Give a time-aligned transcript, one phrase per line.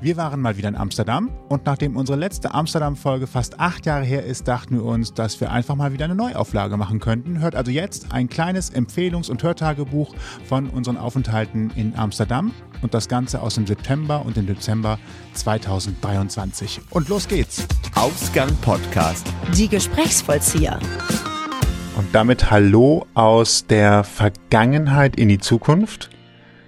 [0.00, 4.24] Wir waren mal wieder in Amsterdam und nachdem unsere letzte Amsterdam-Folge fast acht Jahre her
[4.24, 7.40] ist, dachten wir uns, dass wir einfach mal wieder eine Neuauflage machen könnten.
[7.40, 10.14] Hört also jetzt ein kleines Empfehlungs- und Hörtagebuch
[10.44, 15.00] von unseren Aufenthalten in Amsterdam und das Ganze aus dem September und dem Dezember
[15.34, 16.80] 2023.
[16.90, 17.66] Und los geht's!
[17.96, 19.26] Ausgang Podcast.
[19.56, 20.78] Die Gesprächsvollzieher.
[21.96, 26.08] Und damit Hallo aus der Vergangenheit in die Zukunft.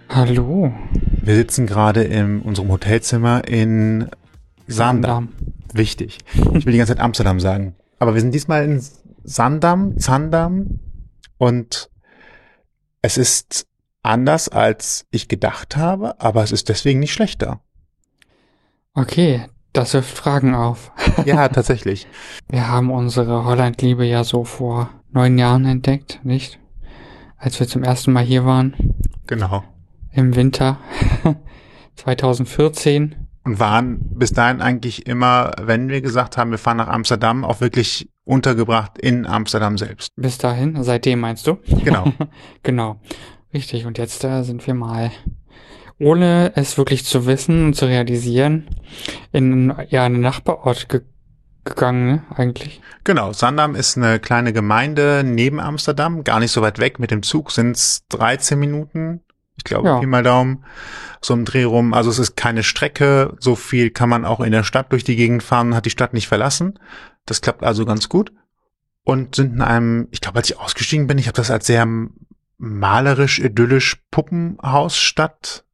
[0.09, 0.73] Hallo.
[1.23, 4.09] Wir sitzen gerade in unserem Hotelzimmer in
[4.67, 5.29] Sandam.
[5.73, 6.19] Wichtig.
[6.55, 7.75] Ich will die ganze Zeit Amsterdam sagen.
[7.99, 8.83] Aber wir sind diesmal in
[9.23, 10.81] Sandam, Zandam
[11.37, 11.91] und
[13.03, 13.67] es ist
[14.03, 17.61] anders, als ich gedacht habe, aber es ist deswegen nicht schlechter.
[18.95, 20.93] Okay, das wirft Fragen auf.
[21.27, 22.07] Ja, tatsächlich.
[22.49, 26.59] Wir haben unsere Hollandliebe ja so vor neun Jahren entdeckt, nicht?
[27.37, 28.75] Als wir zum ersten Mal hier waren.
[29.27, 29.63] Genau.
[30.13, 30.79] Im Winter
[31.97, 33.17] 2014.
[33.43, 37.61] Und waren bis dahin eigentlich immer, wenn wir gesagt haben, wir fahren nach Amsterdam, auch
[37.61, 40.13] wirklich untergebracht in Amsterdam selbst.
[40.17, 41.59] Bis dahin, seitdem meinst du?
[41.85, 42.13] Genau.
[42.63, 43.01] genau.
[43.55, 43.87] Richtig.
[43.87, 45.11] Und jetzt äh, sind wir mal,
[45.99, 48.69] ohne es wirklich zu wissen und zu realisieren,
[49.33, 51.03] in ja, einen Nachbarort ge
[51.63, 52.81] gegangen, ne, eigentlich.
[53.05, 56.99] Genau, Sandam ist eine kleine Gemeinde neben Amsterdam, gar nicht so weit weg.
[56.99, 59.21] Mit dem Zug sind es 13 Minuten,
[59.61, 59.99] ich glaube, Ja.
[59.99, 60.65] Pi mal Daumen,
[61.21, 61.93] so im Dreh rum.
[61.93, 65.17] Also es ist keine Strecke, so viel kann man auch in der Stadt durch die
[65.17, 66.79] Gegend fahren, hat die Stadt nicht verlassen.
[67.27, 68.33] Das klappt also ganz gut.
[69.05, 71.87] Und sind in einem, ich glaube, als ich ausgestiegen bin, ich habe das als sehr
[72.57, 75.65] malerisch, idyllisch Puppenhausstadt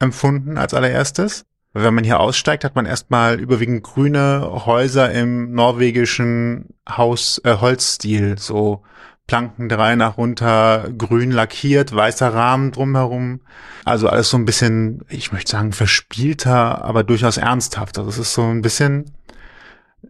[0.00, 1.44] empfunden als allererstes.
[1.74, 8.36] Wenn man hier aussteigt, hat man erstmal überwiegend grüne Häuser im norwegischen Haus äh, Holzstil,
[8.36, 8.82] so
[9.28, 13.40] Planken drei nach runter, grün lackiert, weißer Rahmen drumherum.
[13.84, 17.98] Also alles so ein bisschen, ich möchte sagen, verspielter, aber durchaus ernsthaft.
[17.98, 19.12] Also es ist so ein bisschen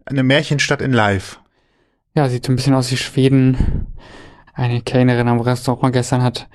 [0.05, 1.39] eine Märchenstadt in Live.
[2.15, 3.87] Ja, sieht so ein bisschen aus wie Schweden.
[4.53, 6.47] Eine Kellnerin am Restaurant gestern hat,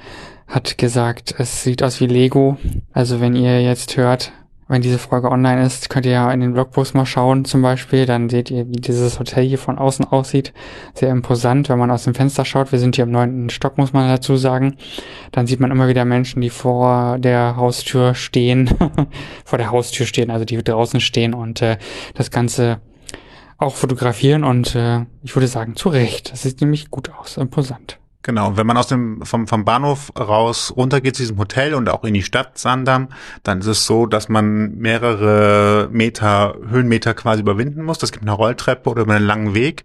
[0.48, 2.58] hat gesagt, es sieht aus wie Lego.
[2.92, 4.32] Also wenn ihr jetzt hört,
[4.68, 8.06] wenn diese Folge online ist, könnt ihr ja in den Blogpost mal schauen zum Beispiel.
[8.06, 10.54] Dann seht ihr, wie dieses Hotel hier von außen aussieht.
[10.94, 12.72] Sehr imposant, wenn man aus dem Fenster schaut.
[12.72, 14.76] Wir sind hier im neunten Stock, muss man dazu sagen.
[15.32, 18.70] Dann sieht man immer wieder Menschen, die vor der Haustür stehen.
[19.44, 21.76] vor der Haustür stehen, also die draußen stehen und äh,
[22.14, 22.80] das Ganze
[23.58, 26.32] auch fotografieren und äh, ich würde sagen, zu Recht.
[26.32, 27.98] Das sieht nämlich gut aus, imposant.
[28.24, 32.04] Genau, wenn man aus dem vom, vom Bahnhof raus runtergeht zu diesem Hotel und auch
[32.04, 33.08] in die Stadt Sandam,
[33.42, 37.98] dann ist es so, dass man mehrere Meter, Höhenmeter quasi überwinden muss.
[37.98, 39.84] Das gibt eine Rolltreppe oder einen langen Weg.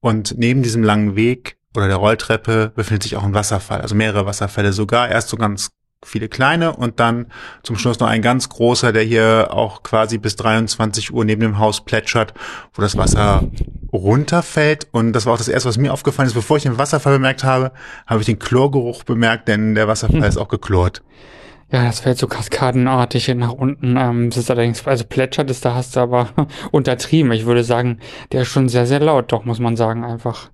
[0.00, 4.26] Und neben diesem langen Weg oder der Rolltreppe befindet sich auch ein Wasserfall, also mehrere
[4.26, 5.08] Wasserfälle sogar.
[5.08, 5.70] Erst so ganz
[6.04, 7.26] viele kleine und dann
[7.62, 11.58] zum Schluss noch ein ganz großer, der hier auch quasi bis 23 Uhr neben dem
[11.58, 12.34] Haus plätschert,
[12.74, 13.48] wo das Wasser
[13.92, 14.88] runterfällt.
[14.92, 16.34] Und das war auch das erste, was mir aufgefallen ist.
[16.34, 17.72] Bevor ich den Wasserfall bemerkt habe,
[18.06, 21.02] habe ich den Chlorgeruch bemerkt, denn der Wasserfall ist auch geklort.
[21.72, 23.96] Ja, das fällt so kaskadenartig nach unten.
[23.96, 26.28] Ähm, es ist allerdings, also plätschert ist, da hast du aber
[26.70, 27.32] untertrieben.
[27.32, 27.98] Ich würde sagen,
[28.30, 30.50] der ist schon sehr, sehr laut, doch, muss man sagen, einfach.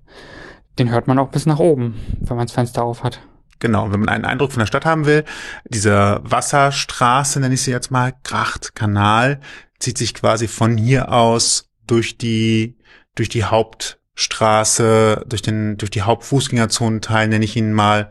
[0.79, 3.19] Den hört man auch bis nach oben, wenn man das Fenster auf hat.
[3.63, 5.23] Genau, wenn man einen Eindruck von der Stadt haben will,
[5.63, 9.39] diese Wasserstraße, nenne ich sie jetzt mal, Gracht, Kanal,
[9.79, 12.75] zieht sich quasi von hier aus durch die,
[13.15, 13.45] durch die
[14.13, 18.09] Hauptstraße, durch den, durch die Hauptfußgängerzonenteil, nenne ich ihn mal,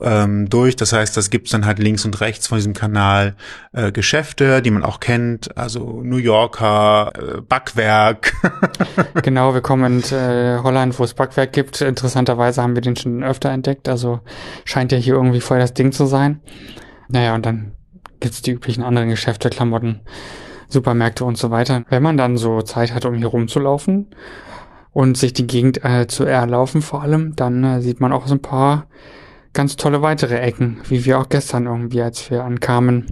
[0.00, 0.74] ähm, durch.
[0.74, 3.36] Das heißt, das gibt's dann halt links und rechts von diesem Kanal
[3.72, 8.32] äh, Geschäfte, die man auch kennt, also New Yorker, äh, Backwerk.
[9.22, 11.80] Genau, wir kommen in äh, Holland, wo es Backwerk gibt.
[11.80, 13.88] Interessanterweise haben wir den schon öfter entdeckt.
[13.88, 14.20] Also
[14.64, 16.40] scheint ja hier irgendwie voll das Ding zu sein.
[17.08, 17.72] Naja, und dann
[18.20, 20.00] gibt's die üblichen anderen Geschäfte, Klamotten,
[20.68, 21.84] Supermärkte und so weiter.
[21.88, 24.08] Wenn man dann so Zeit hat, um hier rumzulaufen
[24.96, 28.34] und sich die Gegend äh, zu erlaufen vor allem, dann äh, sieht man auch so
[28.34, 28.86] ein paar
[29.52, 33.04] ganz tolle weitere Ecken, wie wir auch gestern irgendwie, als wir ankamen.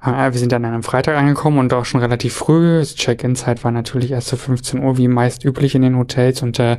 [0.00, 2.78] Äh, Wir sind dann an einem Freitag angekommen und auch schon relativ früh.
[2.78, 6.42] Das Check-in-Zeit war natürlich erst zu 15 Uhr, wie meist üblich in den Hotels.
[6.42, 6.78] Und äh,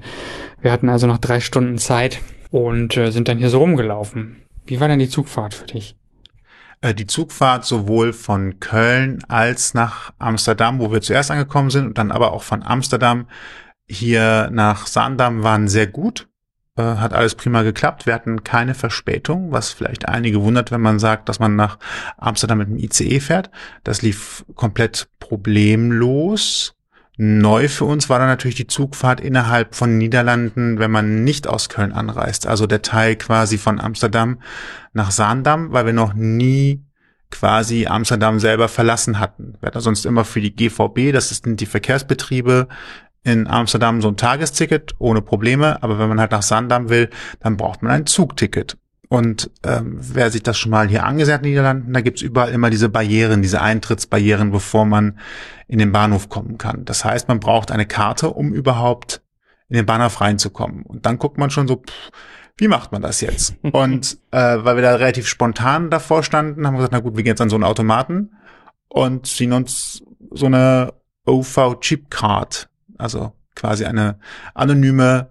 [0.62, 4.38] wir hatten also noch drei Stunden Zeit und äh, sind dann hier so rumgelaufen.
[4.66, 5.98] Wie war denn die Zugfahrt für dich?
[6.80, 11.98] Äh, die Zugfahrt sowohl von Köln als nach Amsterdam, wo wir zuerst angekommen sind, und
[11.98, 13.28] dann aber auch von Amsterdam
[13.88, 16.28] hier nach Zaandam waren sehr gut.
[16.78, 18.06] Äh, Hat alles prima geklappt.
[18.06, 21.78] Wir hatten keine Verspätung, was vielleicht einige wundert, wenn man sagt, dass man nach
[22.18, 23.50] Amsterdam mit dem ICE fährt.
[23.84, 26.74] Das lief komplett problemlos.
[27.18, 31.70] Neu für uns war dann natürlich die Zugfahrt innerhalb von Niederlanden, wenn man nicht aus
[31.70, 32.46] Köln anreist.
[32.46, 34.42] Also der Teil quasi von Amsterdam
[34.92, 36.84] nach Zaandam, weil wir noch nie
[37.32, 39.56] quasi Amsterdam selber verlassen hatten.
[39.60, 42.68] Wir hatten sonst immer für die GVB, das sind die Verkehrsbetriebe
[43.26, 47.58] in Amsterdam so ein Tagesticket ohne Probleme, aber wenn man halt nach Sandam will, dann
[47.58, 48.78] braucht man ein Zugticket.
[49.10, 52.22] Und ähm, wer sich das schon mal hier angesehen hat in den Niederlanden, da gibt's
[52.22, 55.20] überall immer diese Barrieren, diese Eintrittsbarrieren, bevor man
[55.68, 56.86] in den Bahnhof kommen kann.
[56.86, 59.22] Das heißt, man braucht eine Karte, um überhaupt
[59.70, 60.84] in den Bahnhof reinzukommen.
[60.84, 62.12] Und dann guckt man schon so, pff,
[62.58, 63.56] wie macht man das jetzt?
[63.72, 67.24] Und äh, weil wir da relativ spontan davor standen, haben wir gesagt, na gut, wir
[67.24, 68.32] gehen jetzt an so einen Automaten
[68.88, 70.94] und ziehen uns so eine
[71.26, 74.20] OV-Chip-Card, also quasi eine
[74.54, 75.30] anonyme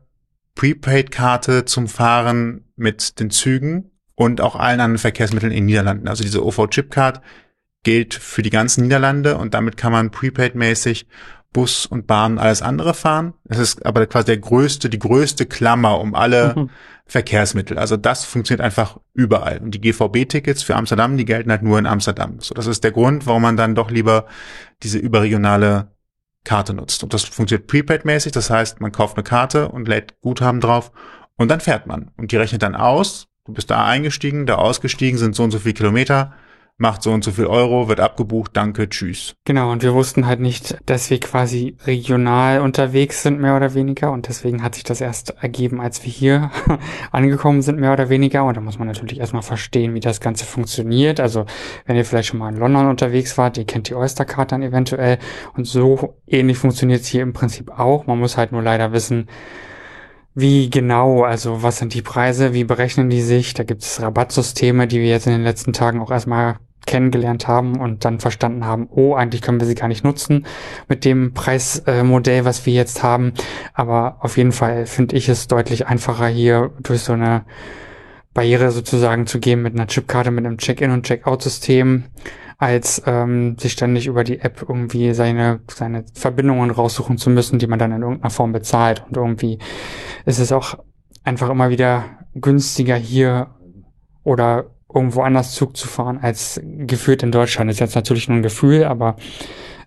[0.55, 6.09] Prepaid-Karte zum Fahren mit den Zügen und auch allen anderen Verkehrsmitteln in den Niederlanden.
[6.09, 7.21] Also diese OV-Chip-Card
[7.83, 11.07] gilt für die ganzen Niederlande und damit kann man prepaid-mäßig
[11.53, 13.35] Bus und Bahn alles andere fahren.
[13.45, 16.71] Das ist aber quasi der größte, die größte Klammer um alle mhm.
[17.07, 17.79] Verkehrsmittel.
[17.79, 19.59] Also das funktioniert einfach überall.
[19.59, 22.41] Und die GVB-Tickets für Amsterdam, die gelten halt nur in Amsterdam.
[22.41, 24.27] So, das ist der Grund, warum man dann doch lieber
[24.83, 25.94] diese überregionale
[26.45, 27.03] Karte nutzt.
[27.03, 30.93] Und das funktioniert prepaid-mäßig, das heißt, man kauft eine Karte und lädt Guthaben drauf
[31.37, 32.11] und dann fährt man.
[32.17, 35.59] Und die rechnet dann aus, du bist da eingestiegen, da ausgestiegen, sind so und so
[35.59, 36.35] viele Kilometer,
[36.77, 39.35] macht so und so viel Euro, wird abgebucht, danke, tschüss.
[39.45, 44.11] Genau, und wir wussten halt nicht, dass wir quasi regional unterwegs sind, mehr oder weniger.
[44.11, 46.51] Und deswegen hat sich das erst ergeben, als wir hier
[47.13, 48.45] angekommen sind, mehr oder weniger.
[48.45, 51.21] Und da muss man natürlich erstmal verstehen, wie das Ganze funktioniert.
[51.21, 51.47] Also,
[51.87, 55.19] wenn ihr vielleicht schon mal in London unterwegs wart, ihr kennt die Oyster-Card dann eventuell.
[55.57, 58.07] Und so ähnlich funktioniert es hier im Prinzip auch.
[58.07, 59.29] Man muss halt nur leider wissen,
[60.35, 63.55] wie genau, also was sind die Preise, wie berechnen die sich?
[63.55, 66.57] Da gibt es Rabattsysteme, die wir jetzt in den letzten Tagen auch erstmal
[66.87, 70.47] kennengelernt haben und dann verstanden haben, oh, eigentlich können wir sie gar nicht nutzen
[70.89, 73.33] mit dem Preismodell, was wir jetzt haben.
[73.73, 77.45] Aber auf jeden Fall finde ich es deutlich einfacher hier durch so eine
[78.35, 82.05] Barriere sozusagen zu gehen mit einer Chipkarte, mit einem Check-in und Check-out-System
[82.59, 87.67] als ähm, sich ständig über die App irgendwie seine, seine Verbindungen raussuchen zu müssen, die
[87.67, 89.05] man dann in irgendeiner Form bezahlt.
[89.07, 89.59] Und irgendwie
[90.25, 90.79] ist es auch
[91.25, 92.05] einfach immer wieder
[92.35, 93.55] günstiger hier
[94.23, 97.71] oder irgendwo anders Zug zu fahren als geführt in Deutschland.
[97.71, 99.17] ist jetzt natürlich nur ein Gefühl, aber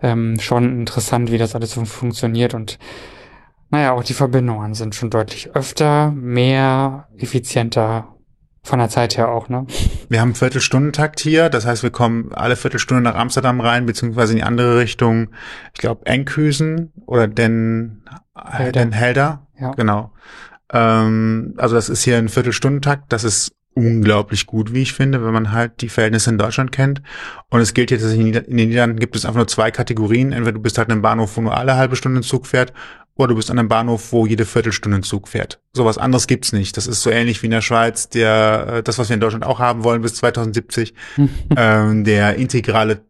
[0.01, 2.77] ähm, schon interessant, wie das alles so funktioniert und
[3.69, 8.15] naja, auch die Verbindungen sind schon deutlich öfter, mehr, effizienter
[8.63, 9.65] von der Zeit her auch, ne?
[10.09, 14.37] Wir haben Viertelstundentakt hier, das heißt, wir kommen alle Viertelstunde nach Amsterdam rein, beziehungsweise in
[14.37, 15.29] die andere Richtung,
[15.73, 18.03] ich glaube, Enkhuizen oder Den,
[18.35, 18.71] Helder.
[18.71, 19.47] Den Helder.
[19.59, 19.71] Ja.
[19.71, 20.11] Genau.
[20.71, 25.33] Ähm, also das ist hier ein Viertelstundentakt, das ist unglaublich gut, wie ich finde, wenn
[25.33, 27.01] man halt die Verhältnisse in Deutschland kennt.
[27.49, 30.31] Und es gilt jetzt, dass in den Niederlanden gibt es einfach nur zwei Kategorien.
[30.31, 32.73] Entweder du bist halt in einem Bahnhof, wo nur alle halbe Stunde ein Zug fährt,
[33.15, 35.59] oder du bist an einem Bahnhof, wo jede Viertelstunde ein Zug fährt.
[35.73, 36.77] Sowas anderes gibt's nicht.
[36.77, 39.45] Das ist so ähnlich wie in der Schweiz, der, äh, das, was wir in Deutschland
[39.45, 40.93] auch haben wollen bis 2070,
[41.55, 43.01] ähm, der integrale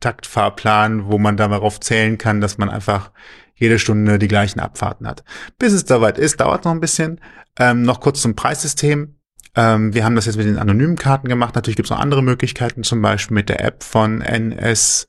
[0.00, 3.10] Taktfahrplan, wo man darauf zählen kann, dass man einfach
[3.54, 5.24] jede Stunde die gleichen Abfahrten hat.
[5.58, 7.20] Bis es soweit ist, dauert noch ein bisschen.
[7.58, 9.16] Ähm, noch kurz zum Preissystem.
[9.56, 11.54] Ähm, wir haben das jetzt mit den anonymen Karten gemacht.
[11.54, 15.08] Natürlich gibt es noch andere Möglichkeiten, zum Beispiel mit der App von NS,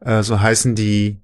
[0.00, 1.20] äh, so heißen die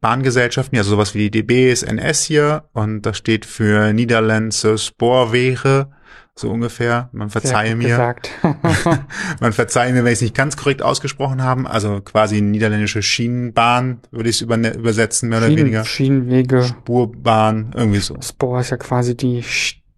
[0.00, 5.88] Bahngesellschaften, also sowas wie die DB ist NS hier und das steht für Niederländische Spoorwege,
[6.34, 7.10] so ungefähr.
[7.12, 8.16] Man verzeihe mir.
[9.40, 11.70] Man verzeihe mir, wenn ich es nicht ganz korrekt ausgesprochen habe.
[11.70, 15.84] Also quasi niederländische Schienenbahn, würde ich es übersetzen, mehr Schienen, oder weniger.
[15.84, 16.64] Schienenwege.
[16.64, 18.16] Spurbahn, irgendwie so.
[18.20, 19.44] Spoor ist ja quasi die,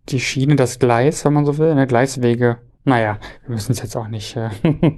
[0.08, 1.86] die Schiene, das Gleis, wenn man so will, ne?
[1.86, 2.58] Gleiswege.
[2.84, 4.36] Naja, wir müssen es jetzt auch nicht.
[4.36, 4.50] Äh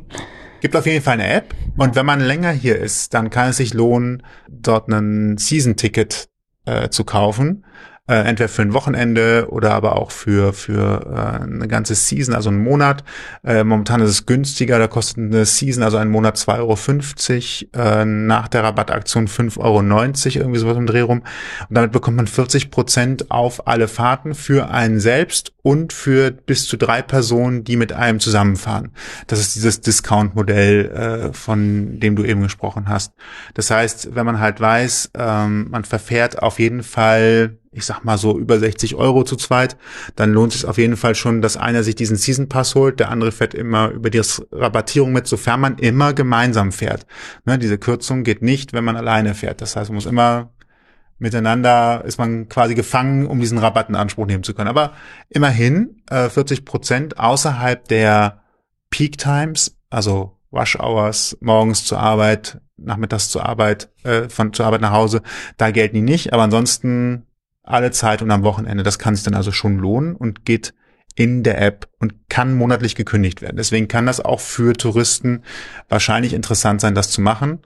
[0.61, 1.55] Gibt auf jeden Fall eine App.
[1.77, 6.29] Und wenn man länger hier ist, dann kann es sich lohnen, dort ein Season-Ticket
[6.67, 7.65] äh, zu kaufen
[8.09, 12.49] äh, entweder für ein Wochenende oder aber auch für für äh, eine ganze Season, also
[12.49, 13.05] einen Monat.
[13.45, 18.05] Äh, momentan ist es günstiger, da kostet eine Season, also ein Monat 2,50 Euro, äh,
[18.05, 19.81] nach der Rabattaktion 5,90 Euro,
[20.45, 21.23] irgendwie sowas im Dreh rum.
[21.69, 26.67] Und damit bekommt man 40 Prozent auf alle Fahrten für einen selbst und für bis
[26.67, 28.93] zu drei Personen, die mit einem zusammenfahren.
[29.27, 33.13] Das ist dieses Discount-Modell, äh, von dem du eben gesprochen hast.
[33.53, 38.19] Das heißt, wenn man halt weiß, ähm, man verfährt auf jeden Fall ich sag mal
[38.19, 39.77] so über 60 Euro zu zweit,
[40.17, 43.11] dann lohnt es auf jeden Fall schon, dass einer sich diesen Season Pass holt, der
[43.11, 44.21] andere fährt immer über die
[44.53, 47.07] Rabattierung mit, sofern man immer gemeinsam fährt.
[47.45, 49.61] Ne, diese Kürzung geht nicht, wenn man alleine fährt.
[49.61, 50.51] Das heißt, man muss immer
[51.19, 54.69] miteinander ist man quasi gefangen, um diesen Rabatt in Anspruch nehmen zu können.
[54.69, 54.93] Aber
[55.29, 58.43] immerhin äh, 40 Prozent außerhalb der
[58.91, 64.81] Peak Times, also Rush Hours, morgens zur Arbeit, nachmittags zur Arbeit, äh, von zur Arbeit
[64.81, 65.23] nach Hause,
[65.57, 66.33] da gelten die nicht.
[66.33, 67.27] Aber ansonsten
[67.69, 68.83] alle Zeit und am Wochenende.
[68.83, 70.75] Das kann sich dann also schon lohnen und geht
[71.15, 73.57] in der App und kann monatlich gekündigt werden.
[73.57, 75.43] Deswegen kann das auch für Touristen
[75.89, 77.61] wahrscheinlich interessant sein, das zu machen.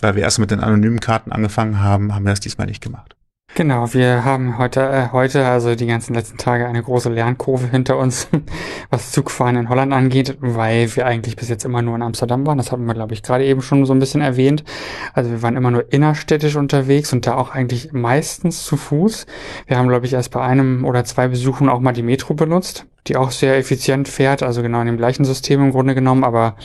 [0.00, 3.14] Weil wir erst mit den anonymen Karten angefangen haben, haben wir das diesmal nicht gemacht.
[3.56, 7.98] Genau, wir haben heute, äh, heute, also die ganzen letzten Tage, eine große Lernkurve hinter
[7.98, 8.26] uns,
[8.90, 12.58] was Zugfahren in Holland angeht, weil wir eigentlich bis jetzt immer nur in Amsterdam waren.
[12.58, 14.64] Das hatten wir, glaube ich, gerade eben schon so ein bisschen erwähnt.
[15.12, 19.24] Also wir waren immer nur innerstädtisch unterwegs und da auch eigentlich meistens zu Fuß.
[19.68, 22.86] Wir haben, glaube ich, erst bei einem oder zwei Besuchen auch mal die Metro benutzt
[23.06, 26.56] die auch sehr effizient fährt, also genau in dem gleichen System im Grunde genommen, aber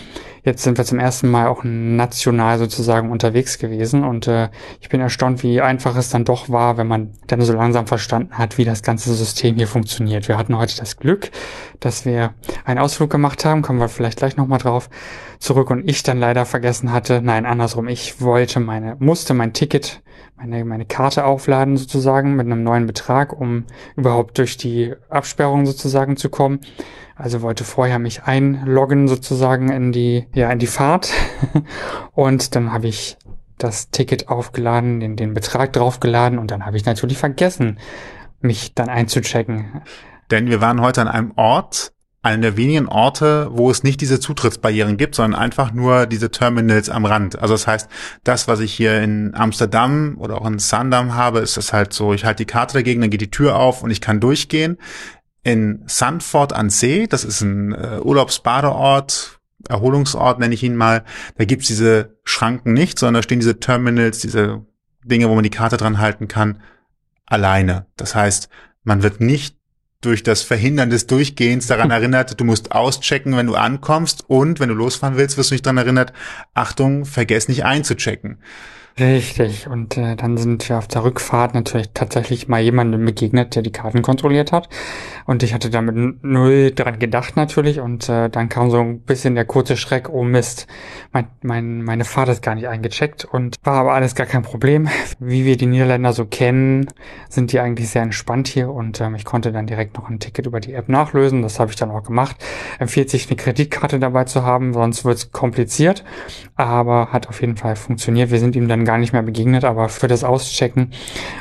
[0.46, 5.02] jetzt sind wir zum ersten Mal auch national sozusagen unterwegs gewesen und äh, ich bin
[5.02, 8.66] erstaunt, wie einfach es dann doch war, wenn man dann so langsam verstanden hat, wie
[8.66, 10.28] das ganze System hier funktioniert.
[10.28, 11.30] Wir hatten heute das Glück,
[11.80, 12.34] dass wir
[12.66, 14.90] einen Ausflug gemacht haben, kommen wir vielleicht gleich nochmal drauf
[15.38, 20.02] zurück und ich dann leider vergessen hatte, nein, andersrum, ich wollte meine, musste mein Ticket
[20.40, 26.16] meine, meine Karte aufladen sozusagen mit einem neuen Betrag, um überhaupt durch die Absperrung sozusagen
[26.18, 26.62] zu kommen.
[27.16, 31.12] Also wollte vorher mich einloggen sozusagen in die, ja, in die Fahrt.
[32.14, 33.18] und dann habe ich
[33.60, 37.80] das Ticket aufgeladen, den, den Betrag draufgeladen und dann habe ich natürlich vergessen,
[38.42, 39.82] mich dann einzuchecken.
[40.32, 44.20] Denn wir waren heute an einem Ort, einer der wenigen Orte, wo es nicht diese
[44.20, 47.40] Zutrittsbarrieren gibt, sondern einfach nur diese Terminals am Rand.
[47.40, 47.90] Also das heißt,
[48.24, 52.14] das, was ich hier in Amsterdam oder auch in Sandam habe, ist das halt so,
[52.14, 54.78] ich halte die Karte dagegen, dann geht die Tür auf und ich kann durchgehen.
[55.44, 61.04] In Sandford an See, das ist ein äh, Urlaubsbadeort, Erholungsort nenne ich ihn mal,
[61.38, 64.66] da gibt's diese Schranken nicht, sondern da stehen diese Terminals, diese
[65.04, 66.62] Dinge, wo man die Karte dran halten kann,
[67.26, 67.88] alleine.
[67.98, 68.50] Das heißt,
[68.84, 69.58] man wird nicht
[70.02, 74.70] durch das Verhindern des Durchgehens daran erinnert, du musst auschecken, wenn du ankommst und wenn
[74.70, 76.14] du losfahren willst, wirst du nicht daran erinnert,
[76.54, 78.40] Achtung, vergess nicht einzuchecken.
[79.00, 79.68] Richtig.
[79.68, 83.72] Und äh, dann sind wir auf der Rückfahrt natürlich tatsächlich mal jemandem begegnet, der die
[83.72, 84.68] Karten kontrolliert hat.
[85.26, 87.80] Und ich hatte damit null dran gedacht natürlich.
[87.80, 90.68] Und äh, dann kam so ein bisschen der kurze Schreck, oh Mist,
[91.14, 93.24] mein, mein, meine Fahrt ist gar nicht eingecheckt.
[93.24, 94.90] Und war aber alles gar kein Problem.
[95.20, 96.88] Wie wir die Niederländer so kennen,
[97.30, 98.70] sind die eigentlich sehr entspannt hier.
[98.70, 101.42] Und ähm, ich konnte dann direkt noch ein Ticket über die App nachlösen.
[101.42, 102.36] Das habe ich dann auch gemacht.
[102.80, 106.04] Empfiehlt sich eine Kreditkarte dabei zu haben, sonst wird es kompliziert.
[106.56, 108.32] Aber hat auf jeden Fall funktioniert.
[108.32, 110.90] Wir sind ihm dann gar nicht mehr begegnet, aber für das Auschecken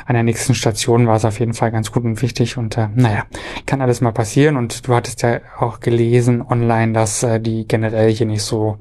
[0.05, 2.89] an der nächsten Station war es auf jeden Fall ganz gut und wichtig und äh,
[2.93, 3.23] naja,
[3.65, 8.11] kann alles mal passieren und du hattest ja auch gelesen online, dass äh, die generell
[8.13, 8.77] hier nicht so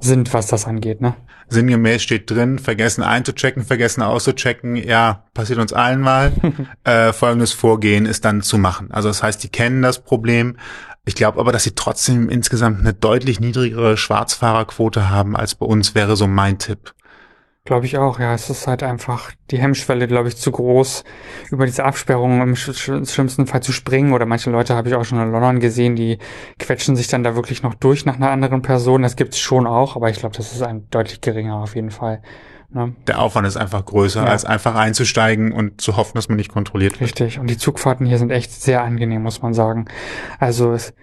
[0.00, 1.14] sind, was das angeht, ne?
[1.48, 6.32] Sinngemäß steht drin, vergessen einzuchecken, vergessen auszuchecken, ja, passiert uns allen mal.
[6.84, 8.90] äh, folgendes Vorgehen ist dann zu machen.
[8.90, 10.56] Also das heißt, die kennen das Problem.
[11.04, 15.94] Ich glaube aber, dass sie trotzdem insgesamt eine deutlich niedrigere Schwarzfahrerquote haben als bei uns,
[15.94, 16.94] wäre so mein Tipp.
[17.68, 18.32] Glaube ich auch, ja.
[18.32, 21.04] Es ist halt einfach die Hemmschwelle, glaube ich, zu groß,
[21.50, 24.14] über diese Absperrung im sch schlimmsten Fall zu springen.
[24.14, 26.16] Oder manche Leute habe ich auch schon in London gesehen, die
[26.58, 29.02] quetschen sich dann da wirklich noch durch nach einer anderen Person.
[29.02, 32.22] Das gibt's schon auch, aber ich glaube, das ist ein deutlich geringer auf jeden Fall.
[32.70, 32.94] Ne?
[33.06, 34.30] Der Aufwand ist einfach größer, ja.
[34.30, 37.10] als einfach einzusteigen und zu hoffen, dass man nicht kontrolliert wird.
[37.10, 37.38] Richtig.
[37.38, 39.88] Und die Zugfahrten hier sind echt sehr angenehm, muss man sagen.
[40.38, 40.94] Also es,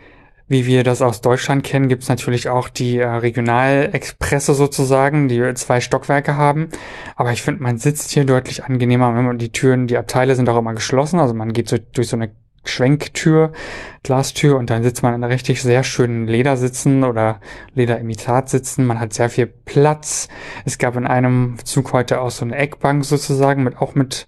[0.47, 5.53] wie wir das aus Deutschland kennen, gibt es natürlich auch die äh, Regionalexpresse sozusagen, die
[5.55, 6.69] zwei Stockwerke haben.
[7.15, 9.15] Aber ich finde, man sitzt hier deutlich angenehmer.
[9.15, 11.19] Wenn man die Türen, die Abteile sind auch immer geschlossen.
[11.19, 12.31] Also man geht so durch so eine
[12.67, 13.51] Schwenktür,
[14.03, 17.39] Glastür und dann sitzt man in richtig sehr schönen Ledersitzen oder
[17.73, 18.85] Lederimitatsitzen.
[18.85, 20.27] Man hat sehr viel Platz.
[20.65, 24.27] Es gab in einem Zug heute auch so eine Eckbank sozusagen mit auch mit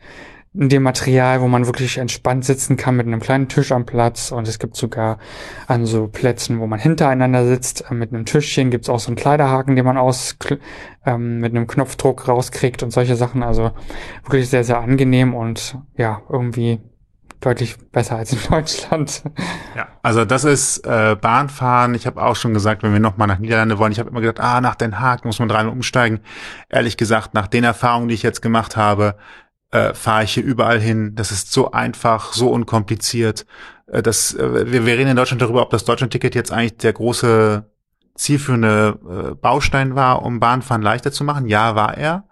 [0.57, 4.31] in dem Material, wo man wirklich entspannt sitzen kann mit einem kleinen Tisch am Platz.
[4.31, 5.19] Und es gibt sogar
[5.67, 9.17] an so Plätzen, wo man hintereinander sitzt, äh, mit einem Tischchen gibt's auch so einen
[9.17, 10.35] Kleiderhaken, den man aus
[11.05, 13.43] ähm, mit einem Knopfdruck rauskriegt und solche Sachen.
[13.43, 13.71] Also
[14.23, 16.79] wirklich sehr, sehr angenehm und ja, irgendwie
[17.39, 19.21] deutlich besser als in Deutschland.
[19.75, 21.93] Ja, also das ist äh, Bahnfahren.
[21.93, 24.39] Ich habe auch schon gesagt, wenn wir nochmal nach Niederlande wollen, ich habe immer gedacht,
[24.39, 26.21] ah, nach Den Haag muss man dreimal umsteigen.
[26.67, 29.15] Ehrlich gesagt, nach den Erfahrungen, die ich jetzt gemacht habe,
[29.71, 31.15] äh, fahre ich hier überall hin.
[31.15, 33.45] Das ist so einfach, so unkompliziert.
[33.87, 36.93] Äh, das, äh, wir, wir reden in Deutschland darüber, ob das Deutschland-Ticket jetzt eigentlich der
[36.93, 37.69] große
[38.15, 41.47] zielführende äh, Baustein war, um Bahnfahren leichter zu machen.
[41.47, 42.23] Ja, war er.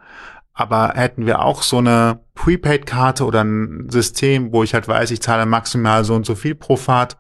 [0.54, 5.22] Aber hätten wir auch so eine Prepaid-Karte oder ein System, wo ich halt weiß, ich
[5.22, 7.18] zahle maximal so und so viel pro Fahrt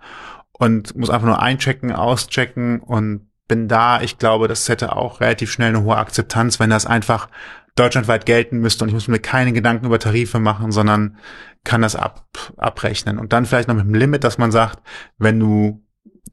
[0.53, 4.01] und muss einfach nur einchecken, auschecken und bin da.
[4.01, 7.27] Ich glaube, das hätte auch relativ schnell eine hohe Akzeptanz, wenn das einfach
[7.75, 11.17] deutschlandweit gelten müsste und ich muss mir keine Gedanken über Tarife machen, sondern
[11.63, 12.25] kann das ab,
[12.57, 13.19] abrechnen.
[13.19, 14.79] Und dann vielleicht noch mit dem Limit, dass man sagt,
[15.17, 15.81] wenn du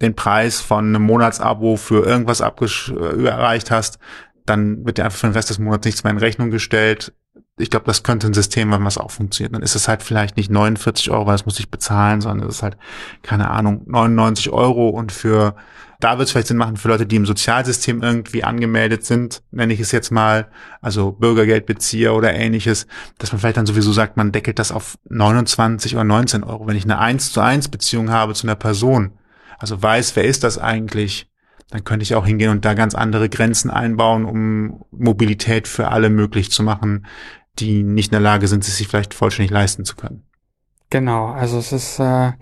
[0.01, 3.99] den Preis von einem Monatsabo für irgendwas äh, erreicht hast,
[4.47, 7.13] dann wird dir einfach für den Rest des Monats nichts mehr in Rechnung gestellt.
[7.59, 9.55] ich glaube, das könnte ein System sein, was auch funktioniert.
[9.55, 12.57] Dann ist es halt vielleicht nicht 49 Euro, weil das muss ich bezahlen, sondern es
[12.57, 12.77] ist halt,
[13.23, 15.55] keine Ahnung, 99 Euro und für,
[16.03, 19.73] da wird es vielleicht Sinn machen für Leute, die im Sozialsystem irgendwie angemeldet sind, nenne
[19.73, 20.49] ich es jetzt mal,
[20.81, 25.95] also Bürgergeldbezieher oder ähnliches, dass man vielleicht dann sowieso sagt, man deckelt das auf 29
[25.95, 26.67] oder 19 Euro.
[26.67, 29.13] Wenn ich eine 1 zu 1 Beziehung habe zu einer Person,
[29.59, 31.31] also weiß, wer ist das eigentlich,
[31.71, 36.11] dann könnte ich auch hingehen und da ganz andere Grenzen einbauen, um Mobilität für alle
[36.11, 37.07] möglich zu machen,
[37.61, 40.25] die nicht in der Lage sind, sich vielleicht vollständig leisten zu können.
[40.91, 42.33] Genau, also es ist äh,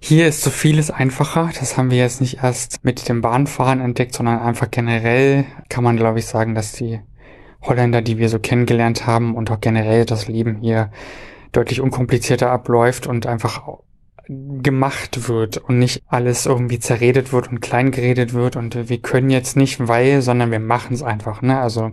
[0.00, 1.50] hier ist so vieles einfacher.
[1.58, 5.96] Das haben wir jetzt nicht erst mit dem Bahnfahren entdeckt, sondern einfach generell kann man,
[5.96, 7.00] glaube ich, sagen, dass die
[7.62, 10.90] Holländer, die wir so kennengelernt haben und auch generell das Leben hier
[11.52, 13.62] deutlich unkomplizierter abläuft und einfach
[14.28, 19.28] gemacht wird und nicht alles irgendwie zerredet wird und klein geredet wird und wir können
[19.28, 21.42] jetzt nicht, weil, sondern wir machen es einfach.
[21.42, 21.58] Ne?
[21.58, 21.90] Also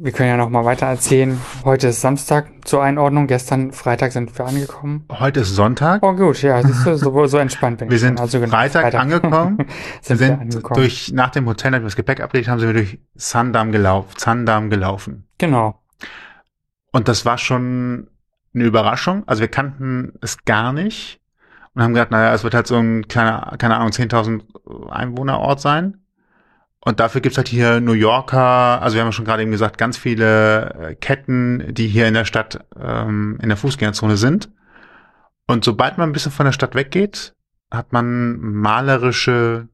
[0.00, 1.40] wir können ja noch mal weiter erzählen.
[1.64, 3.26] Heute ist Samstag zur Einordnung.
[3.26, 5.04] Gestern Freitag sind wir angekommen.
[5.10, 6.04] Heute ist Sonntag.
[6.04, 8.00] Oh gut, ja, siehst du, so, so entspannt bin wir ich.
[8.00, 9.58] sind also genau, Freitag, Freitag, angekommen.
[10.00, 10.80] sind wir sind wir angekommen.
[10.80, 14.14] durch nach dem Hotel, nachdem wir das Gepäck abgelegt haben, sind wir durch Sandam gelaufen.
[14.16, 15.26] Sandam gelaufen.
[15.38, 15.82] Genau.
[16.92, 18.08] Und das war schon
[18.54, 19.24] eine Überraschung.
[19.26, 21.20] Also wir kannten es gar nicht
[21.74, 25.98] und haben gedacht, naja, es wird halt so ein kleiner, keine Ahnung, 10.000 Einwohnerort sein.
[26.80, 29.78] Und dafür gibt's halt hier New Yorker, also wir haben ja schon gerade eben gesagt,
[29.78, 34.50] ganz viele äh, Ketten, die hier in der Stadt ähm, in der Fußgängerzone sind.
[35.46, 37.34] Und sobald man ein bisschen von der Stadt weggeht,
[37.70, 39.68] hat man malerische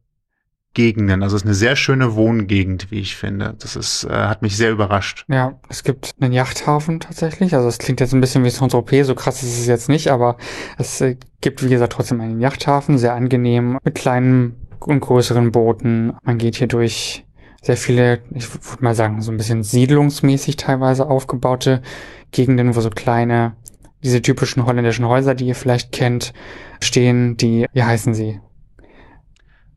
[0.75, 1.23] Gegenden.
[1.23, 3.55] Also es ist eine sehr schöne Wohngegend, wie ich finde.
[3.59, 5.25] Das ist, äh, hat mich sehr überrascht.
[5.29, 7.55] Ja, es gibt einen Yachthafen tatsächlich.
[7.55, 10.37] Also es klingt jetzt ein bisschen wie Saint-Tropez, so krass ist es jetzt nicht, aber
[10.77, 16.15] es äh, gibt, wie gesagt, trotzdem einen Yachthafen, sehr angenehm, mit kleinen und größeren Booten.
[16.23, 17.25] Man geht hier durch
[17.63, 21.83] sehr viele, ich würde mal sagen, so ein bisschen siedlungsmäßig teilweise aufgebaute
[22.31, 23.57] Gegenden, wo so kleine,
[24.03, 26.35] diese typischen holländischen Häuser, die ihr vielleicht kennt,
[26.81, 28.41] stehen, die, wie heißen sie?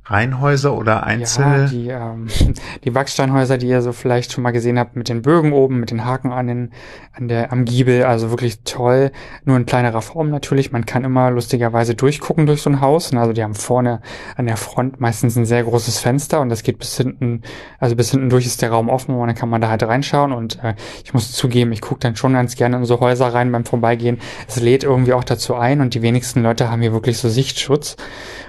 [0.09, 1.43] Reihenhäuser oder Einzel?
[1.43, 2.27] Ja, die, ähm,
[2.83, 5.91] die Backsteinhäuser, die ihr so vielleicht schon mal gesehen habt, mit den Bögen oben, mit
[5.91, 6.71] den Haken an den,
[7.13, 9.11] an der, am Giebel, also wirklich toll.
[9.43, 10.71] Nur in kleinerer Form natürlich.
[10.71, 13.13] Man kann immer lustigerweise durchgucken durch so ein Haus.
[13.13, 14.01] Also die haben vorne
[14.35, 17.41] an der Front meistens ein sehr großes Fenster und das geht bis hinten,
[17.79, 20.31] also bis hinten durch ist der Raum offen und dann kann man da halt reinschauen
[20.31, 23.51] und äh, ich muss zugeben, ich gucke dann schon ganz gerne in so Häuser rein
[23.51, 24.19] beim Vorbeigehen.
[24.47, 27.97] Es lädt irgendwie auch dazu ein und die wenigsten Leute haben hier wirklich so Sichtschutz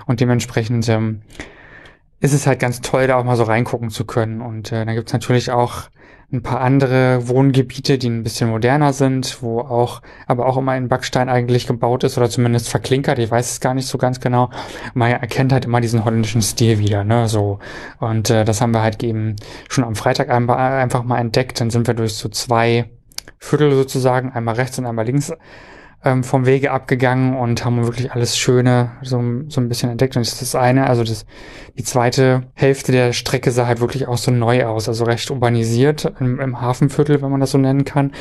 [0.07, 1.23] und dementsprechend ähm,
[2.21, 4.41] ist es halt ganz toll, da auch mal so reingucken zu können.
[4.41, 5.85] Und äh, dann gibt's natürlich auch
[6.31, 10.89] ein paar andere Wohngebiete, die ein bisschen moderner sind, wo auch, aber auch immer in
[10.89, 13.19] Backstein eigentlich gebaut ist oder zumindest verklinkert.
[13.19, 14.51] Ich weiß es gar nicht so ganz genau.
[14.93, 17.61] Man erkennt halt immer diesen holländischen Stil wieder, ne, so.
[17.99, 19.37] Und äh, das haben wir halt eben
[19.71, 21.61] schon am Freitag einfach mal entdeckt.
[21.61, 22.91] Dann sind wir durch so zwei
[23.39, 25.33] Viertel sozusagen, einmal rechts und einmal links
[26.05, 30.17] ähm, vom Wege abgegangen und haben wirklich alles Schöne so, so ein bisschen entdeckt.
[30.17, 31.27] Und das ist das eine, also das,
[31.77, 36.13] die zweite Hälfte der Strecke sah halt wirklich auch so neu aus, also recht urbanisiert
[36.21, 38.13] im, im Hafenviertel, wenn man das so nennen kann,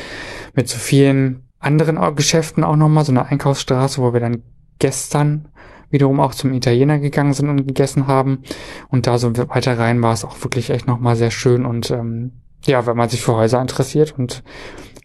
[0.54, 4.42] mit so vielen anderen Geschäften auch nochmal, so eine Einkaufsstraße, wo wir dann
[4.78, 5.48] gestern
[5.90, 8.42] wiederum auch zum Italiener gegangen sind und gegessen haben.
[8.88, 12.32] Und da so weiter rein war es auch wirklich echt nochmal sehr schön und ähm,
[12.64, 14.42] ja, wenn man sich für Häuser interessiert und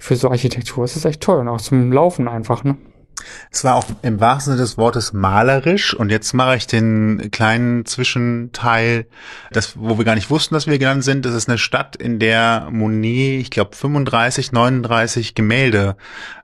[0.03, 2.75] für so Architektur ist es echt toll und auch zum Laufen einfach, ne?
[3.51, 7.85] Es war auch im wahrsten Sinne des Wortes malerisch und jetzt mache ich den kleinen
[7.85, 9.05] Zwischenteil,
[9.51, 11.25] das, wo wir gar nicht wussten, dass wir genannt sind.
[11.25, 15.95] Das ist eine Stadt, in der Monet, ich glaube 35, 39 Gemälde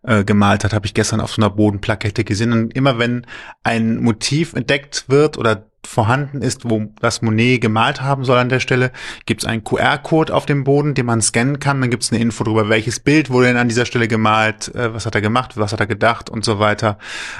[0.04, 2.54] äh, gemalt hat, habe ich gestern auf so einer Bodenplakette gesehen.
[2.54, 3.26] Und immer wenn
[3.64, 8.60] ein Motiv entdeckt wird oder vorhanden ist, wo das Monet gemalt haben soll an der
[8.60, 8.92] Stelle,
[9.26, 11.82] gibt es einen QR-Code auf dem Boden, den man scannen kann.
[11.82, 14.94] Dann gibt es eine Info darüber, welches Bild wurde denn an dieser Stelle gemalt, äh,
[14.94, 16.98] was hat er gemacht, was hat er gedacht und so weiter.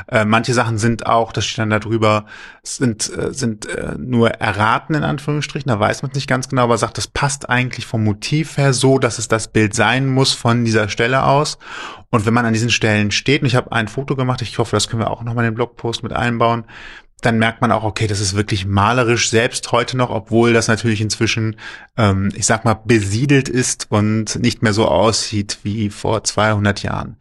[0.08, 2.26] Äh, manche Sachen sind auch, das steht dann da drüber,
[2.64, 6.64] sind, äh, sind äh, nur erraten in Anführungsstrichen, da weiß man es nicht ganz genau,
[6.64, 10.34] aber sagt, das passt eigentlich vom Motiv her so, dass es das Bild sein muss
[10.34, 11.58] von dieser Stelle aus.
[12.12, 14.76] Und wenn man an diesen Stellen steht, und ich habe ein Foto gemacht, ich hoffe,
[14.76, 16.66] das können wir auch nochmal in den Blogpost mit einbauen,
[17.22, 21.02] dann merkt man auch, okay, das ist wirklich malerisch selbst heute noch, obwohl das natürlich
[21.02, 21.58] inzwischen,
[21.98, 27.18] ähm, ich sag mal, besiedelt ist und nicht mehr so aussieht wie vor 200 Jahren.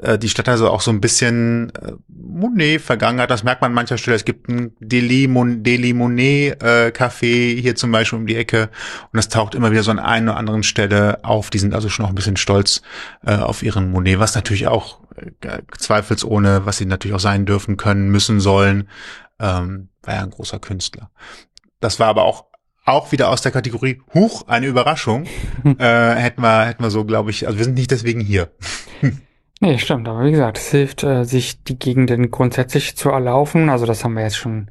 [0.00, 3.72] Äh, die Stadt also auch so ein bisschen äh, Monet vergangen hat, das merkt man
[3.72, 4.16] an mancher Stelle.
[4.16, 8.70] Es gibt ein Deli, Mon, Deli Monet äh, hier zum Beispiel um die Ecke
[9.12, 11.50] und das taucht immer wieder so an einer oder anderen Stelle auf.
[11.50, 12.82] Die sind also schon auch ein bisschen stolz
[13.26, 17.76] äh, auf ihren Monet, was natürlich auch äh, zweifelsohne, was sie natürlich auch sein dürfen
[17.76, 18.88] können, müssen sollen,
[19.40, 21.10] ähm, war ja ein großer Künstler.
[21.80, 22.44] Das war aber auch
[22.86, 25.24] auch wieder aus der Kategorie Huch, eine Überraschung,
[25.64, 28.50] äh, hätten wir, hätten wir so, glaube ich, also wir sind nicht deswegen hier.
[29.62, 33.68] Nee, stimmt, aber wie gesagt, es hilft, äh, sich die Gegenden grundsätzlich zu erlaufen.
[33.68, 34.70] Also das haben wir jetzt schon